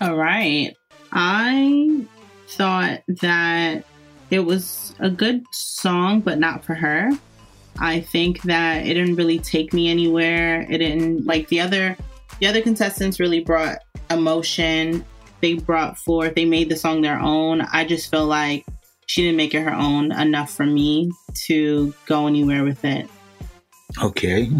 All 0.00 0.16
right. 0.16 0.74
I 1.12 2.06
thought 2.48 3.02
that 3.20 3.84
it 4.30 4.40
was 4.40 4.94
a 5.00 5.10
good 5.10 5.44
song, 5.52 6.20
but 6.20 6.38
not 6.38 6.64
for 6.64 6.72
her. 6.72 7.10
I 7.78 8.00
think 8.00 8.42
that 8.42 8.86
it 8.86 8.94
didn't 8.94 9.16
really 9.16 9.38
take 9.38 9.72
me 9.72 9.88
anywhere. 9.88 10.62
It 10.70 10.78
didn't 10.78 11.26
like 11.26 11.48
the 11.48 11.60
other 11.60 11.96
the 12.40 12.46
other 12.46 12.62
contestants 12.62 13.20
really 13.20 13.40
brought 13.40 13.78
emotion. 14.10 15.04
They 15.40 15.54
brought 15.54 15.98
forth, 15.98 16.34
they 16.34 16.44
made 16.44 16.68
the 16.68 16.76
song 16.76 17.02
their 17.02 17.18
own. 17.18 17.60
I 17.60 17.84
just 17.84 18.10
feel 18.10 18.26
like 18.26 18.64
she 19.06 19.22
didn't 19.22 19.36
make 19.36 19.54
it 19.54 19.60
her 19.60 19.74
own 19.74 20.12
enough 20.12 20.50
for 20.50 20.66
me 20.66 21.10
to 21.46 21.94
go 22.06 22.26
anywhere 22.26 22.64
with 22.64 22.84
it. 22.84 23.08
Okay. 24.02 24.50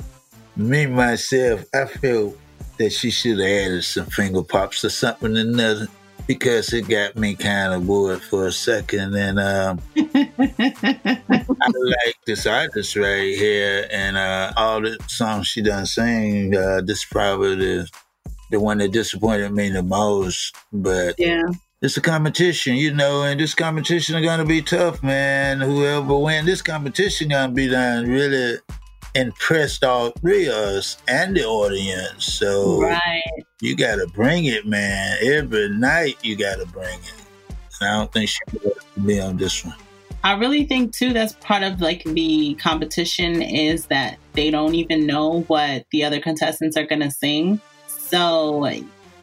Me 0.56 0.86
myself, 0.86 1.64
I 1.74 1.86
feel 1.86 2.34
that 2.78 2.92
she 2.92 3.10
should 3.10 3.38
have 3.38 3.48
added 3.48 3.84
some 3.84 4.06
finger 4.06 4.42
pops 4.42 4.84
or 4.84 4.90
something 4.90 5.36
in 5.36 5.52
there 5.52 5.86
because 6.30 6.72
it 6.72 6.86
got 6.86 7.16
me 7.16 7.34
kind 7.34 7.74
of 7.74 7.84
bored 7.88 8.22
for 8.22 8.46
a 8.46 8.52
second. 8.52 9.16
And 9.16 9.40
um, 9.40 9.80
I 9.96 11.44
like 11.58 12.14
this 12.24 12.46
artist 12.46 12.94
right 12.94 13.34
here, 13.36 13.88
and 13.90 14.16
uh, 14.16 14.52
all 14.56 14.80
the 14.80 14.96
songs 15.08 15.48
she 15.48 15.60
done 15.60 15.86
sing. 15.86 16.54
Uh, 16.54 16.82
this 16.84 16.98
is 16.98 17.06
probably 17.10 17.56
the 17.56 17.90
the 18.52 18.60
one 18.60 18.78
that 18.78 18.92
disappointed 18.92 19.50
me 19.50 19.70
the 19.70 19.82
most. 19.82 20.54
But 20.72 21.16
Yeah. 21.18 21.42
it's 21.82 21.96
a 21.96 22.00
competition, 22.00 22.76
you 22.76 22.94
know, 22.94 23.24
and 23.24 23.40
this 23.40 23.54
competition 23.54 24.14
is 24.14 24.24
gonna 24.24 24.44
be 24.44 24.62
tough, 24.62 25.02
man. 25.02 25.60
Whoever 25.60 26.16
win 26.16 26.46
this 26.46 26.62
competition 26.62 27.30
gonna 27.30 27.52
be 27.52 27.66
done 27.66 28.08
really 28.08 28.58
impressed 29.14 29.84
all 29.84 30.10
three 30.10 30.46
of 30.46 30.54
us 30.54 30.96
and 31.08 31.36
the 31.36 31.44
audience. 31.44 32.24
So 32.24 32.80
Right. 32.80 33.22
you 33.60 33.76
gotta 33.76 34.06
bring 34.08 34.44
it, 34.44 34.66
man. 34.66 35.18
Every 35.22 35.68
night 35.70 36.16
you 36.22 36.36
gotta 36.36 36.66
bring 36.66 36.98
it. 36.98 37.14
And 37.80 37.88
I 37.88 37.98
don't 37.98 38.12
think 38.12 38.28
she 38.28 38.38
will 38.62 38.72
be 39.04 39.20
on 39.20 39.36
this 39.36 39.64
one. 39.64 39.74
I 40.22 40.34
really 40.34 40.64
think 40.66 40.94
too 40.94 41.12
that's 41.12 41.32
part 41.34 41.62
of 41.62 41.80
like 41.80 42.04
the 42.04 42.54
competition 42.56 43.40
is 43.40 43.86
that 43.86 44.18
they 44.34 44.50
don't 44.50 44.74
even 44.74 45.06
know 45.06 45.42
what 45.42 45.84
the 45.90 46.04
other 46.04 46.20
contestants 46.20 46.76
are 46.76 46.84
going 46.84 47.00
to 47.00 47.10
sing. 47.10 47.60
So 47.86 48.70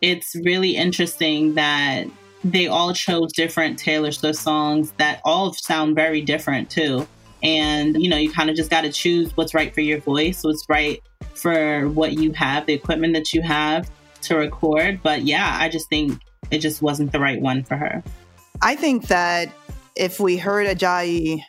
it's 0.02 0.36
really 0.44 0.76
interesting 0.76 1.54
that 1.54 2.08
they 2.44 2.68
all 2.68 2.94
chose 2.94 3.32
different 3.34 3.78
Taylor 3.78 4.12
Swift 4.12 4.40
songs 4.40 4.92
that 4.98 5.22
all 5.24 5.54
sound 5.54 5.96
very 5.96 6.22
different 6.22 6.70
too. 6.70 7.08
And 7.44 8.02
you 8.02 8.10
know, 8.10 8.18
you 8.18 8.32
kind 8.32 8.50
of 8.50 8.56
just 8.56 8.70
got 8.70 8.82
to 8.82 8.92
choose 8.92 9.36
what's 9.36 9.54
right 9.54 9.74
for 9.74 9.82
your 9.82 10.00
voice, 10.00 10.44
what's 10.44 10.66
right 10.70 11.02
for 11.36 11.88
what 11.90 12.14
you 12.14 12.32
have, 12.34 12.66
the 12.66 12.74
equipment 12.74 13.14
that 13.14 13.34
you 13.34 13.42
have 13.42 13.90
to 14.24 14.38
record. 14.38 15.02
But 15.04 15.24
yeah, 15.24 15.58
I 15.60 15.70
just 15.70 15.90
think 15.90 16.20
it 16.52 16.60
just 16.60 16.82
wasn't 16.82 17.12
the 17.12 17.20
right 17.20 17.40
one 17.40 17.64
for 17.64 17.76
her. 17.76 18.04
I 18.62 18.76
think 18.76 19.08
that 19.08 19.52
if 19.96 20.20
we 20.20 20.38
heard 20.38 20.68
Ajayi 20.68 21.42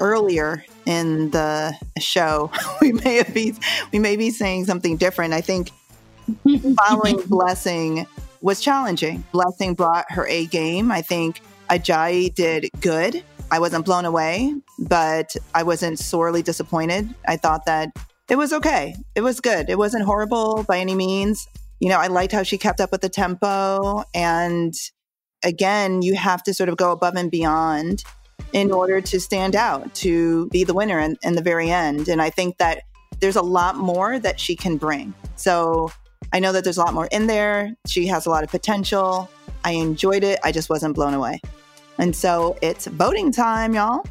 earlier 0.00 0.64
in 0.86 1.30
the 1.30 1.74
show, 1.98 2.50
we 2.80 2.92
may 2.92 3.16
have 3.16 3.34
be 3.34 3.54
we 3.92 3.98
may 3.98 4.16
be 4.16 4.30
saying 4.30 4.66
something 4.66 4.96
different. 4.96 5.34
I 5.34 5.40
think 5.40 5.70
following 6.86 7.20
Blessing 7.26 8.06
was 8.40 8.60
challenging. 8.60 9.24
Blessing 9.32 9.74
brought 9.74 10.10
her 10.10 10.26
A 10.26 10.46
game. 10.46 10.90
I 10.90 11.02
think 11.02 11.40
Ajayi 11.70 12.34
did 12.34 12.68
good. 12.80 13.22
I 13.52 13.58
wasn't 13.58 13.84
blown 13.84 14.06
away, 14.06 14.54
but 14.78 15.36
I 15.54 15.62
wasn't 15.62 15.98
sorely 15.98 16.42
disappointed. 16.42 17.14
I 17.28 17.36
thought 17.36 17.66
that 17.66 17.90
it 18.30 18.36
was 18.36 18.50
okay. 18.50 18.96
It 19.14 19.20
was 19.20 19.40
good. 19.40 19.68
It 19.68 19.76
wasn't 19.76 20.04
horrible 20.04 20.64
by 20.66 20.78
any 20.78 20.94
means. 20.94 21.46
You 21.78 21.90
know, 21.90 21.98
I 21.98 22.06
liked 22.06 22.32
how 22.32 22.44
she 22.44 22.56
kept 22.56 22.80
up 22.80 22.90
with 22.90 23.02
the 23.02 23.10
tempo. 23.10 24.04
And 24.14 24.72
again, 25.44 26.00
you 26.00 26.14
have 26.14 26.42
to 26.44 26.54
sort 26.54 26.70
of 26.70 26.78
go 26.78 26.92
above 26.92 27.14
and 27.14 27.30
beyond 27.30 28.04
in 28.54 28.72
order 28.72 29.02
to 29.02 29.20
stand 29.20 29.54
out, 29.54 29.94
to 29.96 30.48
be 30.48 30.64
the 30.64 30.72
winner 30.72 30.98
in, 30.98 31.18
in 31.22 31.34
the 31.34 31.42
very 31.42 31.70
end. 31.70 32.08
And 32.08 32.22
I 32.22 32.30
think 32.30 32.56
that 32.56 32.84
there's 33.20 33.36
a 33.36 33.42
lot 33.42 33.76
more 33.76 34.18
that 34.18 34.40
she 34.40 34.56
can 34.56 34.78
bring. 34.78 35.12
So 35.36 35.92
I 36.32 36.38
know 36.38 36.52
that 36.52 36.64
there's 36.64 36.78
a 36.78 36.82
lot 36.82 36.94
more 36.94 37.08
in 37.12 37.26
there. 37.26 37.74
She 37.86 38.06
has 38.06 38.24
a 38.24 38.30
lot 38.30 38.44
of 38.44 38.50
potential. 38.50 39.28
I 39.62 39.72
enjoyed 39.72 40.24
it. 40.24 40.40
I 40.42 40.52
just 40.52 40.70
wasn't 40.70 40.94
blown 40.94 41.12
away. 41.12 41.38
And 41.98 42.14
so 42.14 42.56
it's 42.62 42.86
voting 42.86 43.32
time, 43.32 43.74
y'all. 43.74 44.04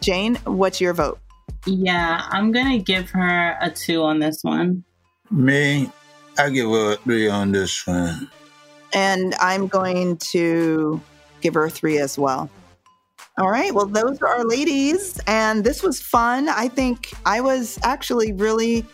Jane, 0.00 0.36
what's 0.44 0.80
your 0.80 0.92
vote? 0.92 1.18
Yeah, 1.66 2.26
I'm 2.28 2.52
going 2.52 2.70
to 2.70 2.78
give 2.78 3.10
her 3.10 3.56
a 3.60 3.70
two 3.70 4.02
on 4.02 4.18
this 4.18 4.40
one. 4.42 4.84
Me, 5.30 5.90
I 6.38 6.50
give 6.50 6.68
her 6.68 6.92
a 6.92 6.96
three 6.96 7.28
on 7.28 7.52
this 7.52 7.86
one. 7.86 8.30
And 8.92 9.34
I'm 9.40 9.66
going 9.66 10.18
to 10.18 11.00
give 11.40 11.54
her 11.54 11.64
a 11.64 11.70
three 11.70 11.98
as 11.98 12.18
well. 12.18 12.50
All 13.38 13.50
right. 13.50 13.74
Well, 13.74 13.86
those 13.86 14.20
are 14.20 14.28
our 14.28 14.44
ladies. 14.44 15.18
And 15.26 15.64
this 15.64 15.82
was 15.82 16.00
fun. 16.00 16.48
I 16.48 16.68
think 16.68 17.12
I 17.26 17.40
was 17.40 17.78
actually 17.82 18.32
really, 18.32 18.84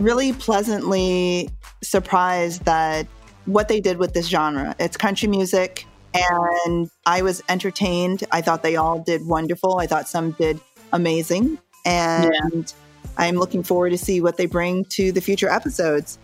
really 0.00 0.32
pleasantly 0.32 1.48
surprised 1.82 2.64
that 2.64 3.06
what 3.46 3.68
they 3.68 3.80
did 3.80 3.98
with 3.98 4.14
this 4.14 4.26
genre. 4.26 4.74
It's 4.80 4.96
country 4.96 5.28
music. 5.28 5.86
And 6.14 6.90
I 7.06 7.22
was 7.22 7.42
entertained. 7.48 8.24
I 8.30 8.40
thought 8.40 8.62
they 8.62 8.76
all 8.76 9.00
did 9.00 9.26
wonderful. 9.26 9.78
I 9.78 9.86
thought 9.86 10.08
some 10.08 10.30
did 10.32 10.60
amazing. 10.92 11.58
And 11.84 12.32
yeah. 12.32 12.62
I'm 13.16 13.36
looking 13.36 13.62
forward 13.62 13.90
to 13.90 13.98
see 13.98 14.20
what 14.20 14.36
they 14.36 14.46
bring 14.46 14.84
to 14.86 15.12
the 15.12 15.20
future 15.20 15.48
episodes. 15.48 16.18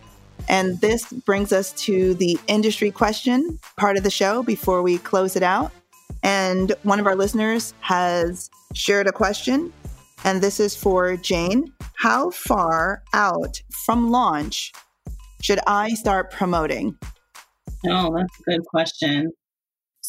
And 0.48 0.80
this 0.80 1.12
brings 1.12 1.52
us 1.52 1.72
to 1.84 2.14
the 2.14 2.38
industry 2.46 2.90
question 2.90 3.58
part 3.76 3.96
of 3.96 4.04
the 4.04 4.10
show 4.10 4.42
before 4.42 4.82
we 4.82 4.98
close 4.98 5.36
it 5.36 5.42
out. 5.42 5.72
And 6.22 6.72
one 6.82 7.00
of 7.00 7.06
our 7.06 7.16
listeners 7.16 7.74
has 7.80 8.50
shared 8.74 9.06
a 9.06 9.12
question, 9.12 9.72
and 10.24 10.40
this 10.40 10.60
is 10.60 10.76
for 10.76 11.16
Jane. 11.16 11.72
How 11.96 12.30
far 12.30 13.02
out 13.12 13.60
from 13.84 14.10
launch 14.10 14.72
should 15.42 15.60
I 15.66 15.90
start 15.94 16.30
promoting? 16.30 16.96
Oh, 17.86 18.14
that's 18.14 18.40
a 18.40 18.50
good 18.50 18.64
question. 18.66 19.32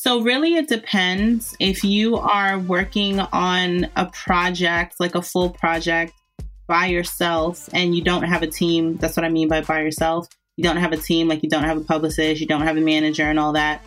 So, 0.04 0.20
really, 0.22 0.56
it 0.56 0.68
depends. 0.68 1.56
If 1.60 1.84
you 1.84 2.18
are 2.18 2.58
working 2.58 3.20
on 3.20 3.88
a 3.96 4.08
project, 4.08 4.96
like 5.00 5.14
a 5.14 5.22
full 5.22 5.52
project 5.52 6.14
by 6.66 6.88
yourself, 6.88 7.70
and 7.72 7.96
you 7.96 8.04
don't 8.04 8.24
have 8.24 8.42
a 8.42 8.48
team, 8.48 8.98
that's 8.98 9.16
what 9.16 9.26
I 9.26 9.30
mean 9.30 9.48
by 9.48 9.62
by 9.62 9.82
yourself. 9.82 10.28
You 10.58 10.64
don't 10.64 10.78
have 10.78 10.92
a 10.92 10.98
team, 10.98 11.28
like 11.28 11.44
you 11.44 11.50
don't 11.50 11.66
have 11.66 11.78
a 11.78 11.82
publicist, 11.82 12.42
you 12.42 12.48
don't 12.48 12.64
have 12.64 12.78
a 12.78 12.82
manager, 12.82 13.26
and 13.26 13.38
all 13.38 13.54
that. 13.54 13.84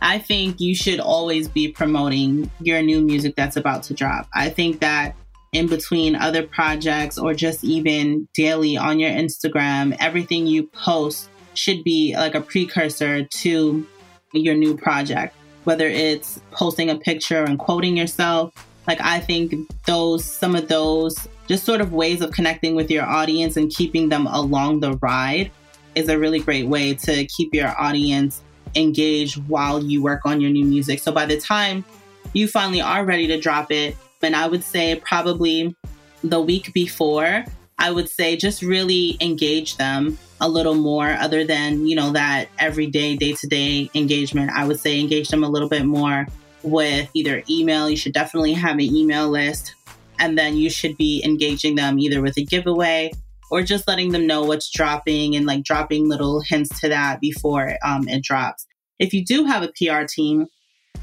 I 0.00 0.18
think 0.18 0.58
you 0.58 0.74
should 0.74 0.98
always 0.98 1.46
be 1.46 1.68
promoting 1.68 2.50
your 2.58 2.82
new 2.82 3.00
music 3.00 3.36
that's 3.36 3.56
about 3.56 3.84
to 3.84 3.94
drop. 3.94 4.26
I 4.34 4.48
think 4.50 4.80
that 4.80 5.14
in 5.52 5.68
between 5.68 6.16
other 6.16 6.44
projects 6.44 7.18
or 7.18 7.34
just 7.34 7.62
even 7.62 8.26
daily 8.34 8.76
on 8.76 8.98
your 8.98 9.10
Instagram, 9.10 9.96
everything 10.00 10.48
you 10.48 10.66
post 10.66 11.28
should 11.54 11.84
be 11.84 12.16
like 12.16 12.34
a 12.34 12.40
precursor 12.40 13.26
to 13.26 13.86
your 14.32 14.56
new 14.56 14.76
project. 14.76 15.36
Whether 15.64 15.86
it's 15.86 16.40
posting 16.50 16.90
a 16.90 16.96
picture 16.96 17.44
and 17.44 17.58
quoting 17.58 17.96
yourself, 17.96 18.52
like 18.86 19.00
I 19.00 19.20
think 19.20 19.54
those, 19.86 20.24
some 20.24 20.56
of 20.56 20.68
those 20.68 21.16
just 21.46 21.64
sort 21.64 21.80
of 21.80 21.92
ways 21.92 22.20
of 22.20 22.32
connecting 22.32 22.74
with 22.74 22.90
your 22.90 23.04
audience 23.04 23.56
and 23.56 23.70
keeping 23.70 24.08
them 24.08 24.26
along 24.26 24.80
the 24.80 24.94
ride 24.98 25.50
is 25.94 26.08
a 26.08 26.18
really 26.18 26.40
great 26.40 26.66
way 26.66 26.94
to 26.94 27.26
keep 27.26 27.54
your 27.54 27.68
audience 27.80 28.42
engaged 28.74 29.36
while 29.48 29.82
you 29.82 30.02
work 30.02 30.24
on 30.24 30.40
your 30.40 30.50
new 30.50 30.64
music. 30.64 30.98
So 30.98 31.12
by 31.12 31.26
the 31.26 31.38
time 31.38 31.84
you 32.32 32.48
finally 32.48 32.80
are 32.80 33.04
ready 33.04 33.26
to 33.26 33.38
drop 33.38 33.70
it, 33.70 33.96
and 34.22 34.34
I 34.34 34.46
would 34.46 34.64
say 34.64 34.96
probably 34.96 35.76
the 36.24 36.40
week 36.40 36.72
before, 36.72 37.44
I 37.82 37.90
would 37.90 38.08
say 38.08 38.36
just 38.36 38.62
really 38.62 39.16
engage 39.20 39.76
them 39.76 40.16
a 40.40 40.48
little 40.48 40.76
more 40.76 41.14
other 41.14 41.44
than, 41.44 41.84
you 41.84 41.96
know, 41.96 42.12
that 42.12 42.48
everyday, 42.60 43.16
day 43.16 43.32
to 43.32 43.48
day 43.48 43.90
engagement. 43.92 44.52
I 44.52 44.64
would 44.64 44.78
say 44.78 45.00
engage 45.00 45.30
them 45.30 45.42
a 45.42 45.48
little 45.48 45.68
bit 45.68 45.84
more 45.84 46.28
with 46.62 47.10
either 47.12 47.42
email. 47.50 47.90
You 47.90 47.96
should 47.96 48.12
definitely 48.12 48.52
have 48.52 48.74
an 48.74 48.82
email 48.82 49.28
list. 49.28 49.74
And 50.20 50.38
then 50.38 50.56
you 50.56 50.70
should 50.70 50.96
be 50.96 51.24
engaging 51.24 51.74
them 51.74 51.98
either 51.98 52.22
with 52.22 52.36
a 52.36 52.44
giveaway 52.44 53.10
or 53.50 53.62
just 53.62 53.88
letting 53.88 54.12
them 54.12 54.28
know 54.28 54.44
what's 54.44 54.70
dropping 54.70 55.34
and 55.34 55.44
like 55.44 55.64
dropping 55.64 56.08
little 56.08 56.40
hints 56.40 56.80
to 56.82 56.88
that 56.88 57.20
before 57.20 57.76
um, 57.84 58.06
it 58.06 58.22
drops. 58.22 58.64
If 59.00 59.12
you 59.12 59.24
do 59.24 59.44
have 59.46 59.64
a 59.64 59.72
PR 59.76 60.04
team 60.08 60.46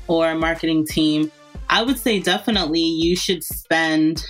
or 0.08 0.32
a 0.32 0.36
marketing 0.36 0.86
team, 0.88 1.30
I 1.70 1.84
would 1.84 2.00
say 2.00 2.22
definitely 2.22 2.80
you 2.80 3.18
should 3.18 3.44
spend 3.44 4.24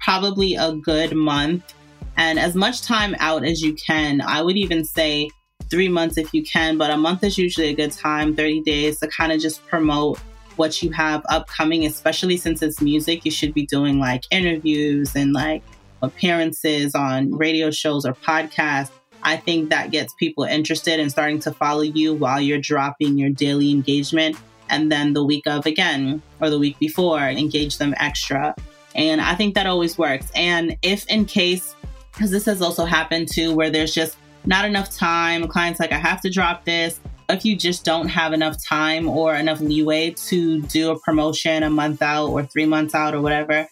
probably 0.00 0.54
a 0.54 0.74
good 0.74 1.14
month 1.14 1.72
and 2.16 2.38
as 2.38 2.54
much 2.54 2.82
time 2.82 3.14
out 3.18 3.44
as 3.44 3.62
you 3.62 3.74
can. 3.74 4.20
I 4.20 4.42
would 4.42 4.56
even 4.56 4.84
say 4.84 5.30
three 5.70 5.88
months 5.88 6.16
if 6.18 6.32
you 6.32 6.42
can, 6.42 6.78
but 6.78 6.90
a 6.90 6.96
month 6.96 7.24
is 7.24 7.38
usually 7.38 7.68
a 7.68 7.74
good 7.74 7.92
time, 7.92 8.36
30 8.36 8.62
days 8.62 9.00
to 9.00 9.08
kind 9.08 9.32
of 9.32 9.40
just 9.40 9.66
promote 9.66 10.18
what 10.56 10.82
you 10.82 10.90
have 10.90 11.24
upcoming, 11.28 11.84
especially 11.84 12.36
since 12.36 12.62
it's 12.62 12.80
music. 12.80 13.24
You 13.24 13.30
should 13.30 13.54
be 13.54 13.66
doing 13.66 13.98
like 13.98 14.22
interviews 14.30 15.16
and 15.16 15.32
like 15.32 15.62
appearances 16.04 16.94
on 16.94 17.32
radio 17.34 17.70
shows 17.70 18.06
or 18.06 18.12
podcasts, 18.14 18.90
I 19.22 19.38
think 19.38 19.70
that 19.70 19.90
gets 19.90 20.14
people 20.14 20.44
interested 20.44 21.00
in 21.00 21.08
starting 21.10 21.40
to 21.40 21.52
follow 21.52 21.82
you 21.82 22.14
while 22.14 22.40
you're 22.40 22.60
dropping 22.60 23.18
your 23.18 23.30
daily 23.30 23.70
engagement. 23.70 24.36
And 24.68 24.92
then 24.92 25.14
the 25.14 25.24
week 25.24 25.46
of 25.46 25.66
again, 25.66 26.22
or 26.40 26.50
the 26.50 26.58
week 26.58 26.78
before, 26.78 27.20
engage 27.20 27.78
them 27.78 27.94
extra. 27.98 28.54
And 28.94 29.20
I 29.20 29.34
think 29.34 29.54
that 29.54 29.66
always 29.66 29.98
works. 29.98 30.30
And 30.34 30.76
if 30.82 31.06
in 31.06 31.24
case, 31.24 31.74
because 32.14 32.30
this 32.30 32.44
has 32.46 32.62
also 32.62 32.84
happened 32.84 33.28
too, 33.30 33.54
where 33.54 33.70
there's 33.70 33.92
just 33.92 34.16
not 34.46 34.64
enough 34.64 34.94
time, 34.94 35.48
clients 35.48 35.80
like, 35.80 35.92
I 35.92 35.98
have 35.98 36.20
to 36.22 36.30
drop 36.30 36.64
this. 36.64 37.00
If 37.28 37.44
you 37.44 37.56
just 37.56 37.84
don't 37.84 38.08
have 38.08 38.32
enough 38.32 38.56
time 38.62 39.08
or 39.08 39.34
enough 39.34 39.60
leeway 39.60 40.10
to 40.28 40.62
do 40.62 40.90
a 40.90 41.00
promotion 41.00 41.62
a 41.62 41.70
month 41.70 42.02
out 42.02 42.28
or 42.28 42.44
three 42.44 42.66
months 42.66 42.94
out 42.94 43.14
or 43.14 43.22
whatever, 43.22 43.66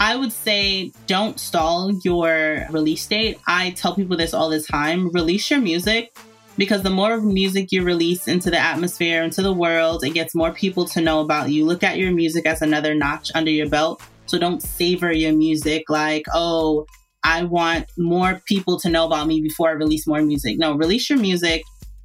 I 0.00 0.16
would 0.16 0.32
say 0.32 0.92
don't 1.06 1.40
stall 1.40 1.92
your 2.04 2.66
release 2.70 3.06
date. 3.06 3.38
I 3.46 3.70
tell 3.70 3.94
people 3.94 4.16
this 4.16 4.34
all 4.34 4.48
the 4.48 4.60
time 4.60 5.10
release 5.12 5.50
your 5.50 5.60
music 5.60 6.16
because 6.56 6.82
the 6.82 6.90
more 6.90 7.20
music 7.20 7.70
you 7.70 7.84
release 7.84 8.26
into 8.26 8.50
the 8.50 8.58
atmosphere, 8.58 9.22
into 9.22 9.42
the 9.42 9.52
world, 9.52 10.04
it 10.04 10.10
gets 10.10 10.34
more 10.34 10.52
people 10.52 10.84
to 10.86 11.00
know 11.00 11.20
about 11.20 11.50
you. 11.50 11.64
Look 11.64 11.84
at 11.84 11.98
your 11.98 12.12
music 12.12 12.46
as 12.46 12.62
another 12.62 12.94
notch 12.94 13.30
under 13.34 13.50
your 13.50 13.68
belt. 13.68 14.02
So 14.26 14.38
don't 14.38 14.60
savor 14.60 15.12
your 15.12 15.32
music 15.32 15.84
like, 15.88 16.24
oh, 16.34 16.84
I 17.24 17.44
want 17.44 17.86
more 17.96 18.40
people 18.46 18.78
to 18.80 18.88
know 18.88 19.06
about 19.06 19.26
me 19.26 19.40
before 19.40 19.68
I 19.68 19.72
release 19.72 20.06
more 20.06 20.22
music. 20.22 20.58
No, 20.58 20.74
release 20.74 21.10
your 21.10 21.18
music 21.18 21.62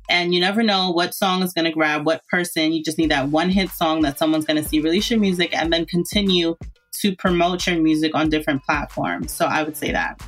and 0.09 0.33
you 0.33 0.39
never 0.39 0.63
know 0.63 0.91
what 0.91 1.13
song 1.13 1.43
is 1.43 1.53
going 1.53 1.65
to 1.65 1.71
grab 1.71 2.05
what 2.05 2.25
person. 2.27 2.73
You 2.73 2.83
just 2.83 2.97
need 2.97 3.11
that 3.11 3.29
one 3.29 3.49
hit 3.49 3.69
song 3.71 4.01
that 4.01 4.19
someone's 4.19 4.45
going 4.45 4.61
to 4.61 4.67
see. 4.67 4.79
Release 4.79 5.09
your 5.09 5.19
music 5.19 5.55
and 5.55 5.71
then 5.71 5.85
continue 5.85 6.55
to 7.01 7.15
promote 7.15 7.65
your 7.67 7.77
music 7.77 8.13
on 8.13 8.29
different 8.29 8.63
platforms. 8.63 9.31
So 9.31 9.45
I 9.45 9.63
would 9.63 9.77
say 9.77 9.91
that. 9.91 10.21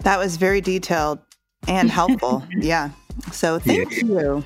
That 0.00 0.18
was 0.18 0.36
very 0.36 0.60
detailed 0.60 1.18
and 1.66 1.90
helpful. 1.90 2.44
yeah. 2.56 2.90
So 3.32 3.58
thank 3.58 3.96
yeah. 3.96 4.04
you. 4.04 4.44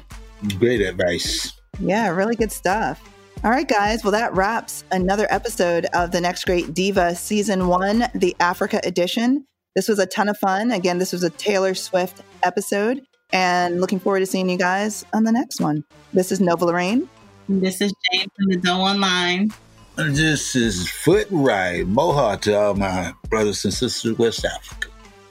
Great 0.58 0.80
advice. 0.80 1.52
Yeah, 1.78 2.08
really 2.08 2.36
good 2.36 2.52
stuff. 2.52 3.00
All 3.44 3.50
right, 3.50 3.68
guys. 3.68 4.04
Well, 4.04 4.12
that 4.12 4.34
wraps 4.34 4.84
another 4.90 5.26
episode 5.30 5.86
of 5.94 6.12
The 6.12 6.20
Next 6.20 6.44
Great 6.44 6.74
Diva 6.74 7.14
Season 7.14 7.66
1, 7.66 8.10
the 8.14 8.36
Africa 8.40 8.80
edition. 8.84 9.46
This 9.74 9.88
was 9.88 9.98
a 9.98 10.06
ton 10.06 10.28
of 10.28 10.36
fun. 10.36 10.70
Again, 10.70 10.98
this 10.98 11.12
was 11.12 11.22
a 11.22 11.30
Taylor 11.30 11.74
Swift 11.74 12.20
episode, 12.42 13.02
and 13.32 13.80
looking 13.80 13.98
forward 13.98 14.20
to 14.20 14.26
seeing 14.26 14.48
you 14.48 14.58
guys 14.58 15.04
on 15.14 15.24
the 15.24 15.32
next 15.32 15.60
one. 15.60 15.84
This 16.12 16.30
is 16.30 16.40
Nova 16.40 16.66
Lorraine. 16.66 17.08
This 17.48 17.80
is 17.80 17.92
Jane 18.12 18.28
from 18.36 18.46
the 18.48 18.56
Doe 18.56 18.80
Online. 18.80 19.50
This 19.96 20.54
is 20.56 20.90
Footwright. 20.90 21.86
Moha 21.86 22.40
to 22.42 22.58
all 22.58 22.74
my 22.74 23.12
brothers 23.28 23.64
and 23.64 23.74
sisters 23.74 24.12
in 24.12 24.16
West 24.16 24.44
Africa. 24.44 24.88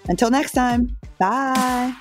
Until 0.08 0.30
next 0.30 0.52
time, 0.52 0.98
bye. 1.20 1.94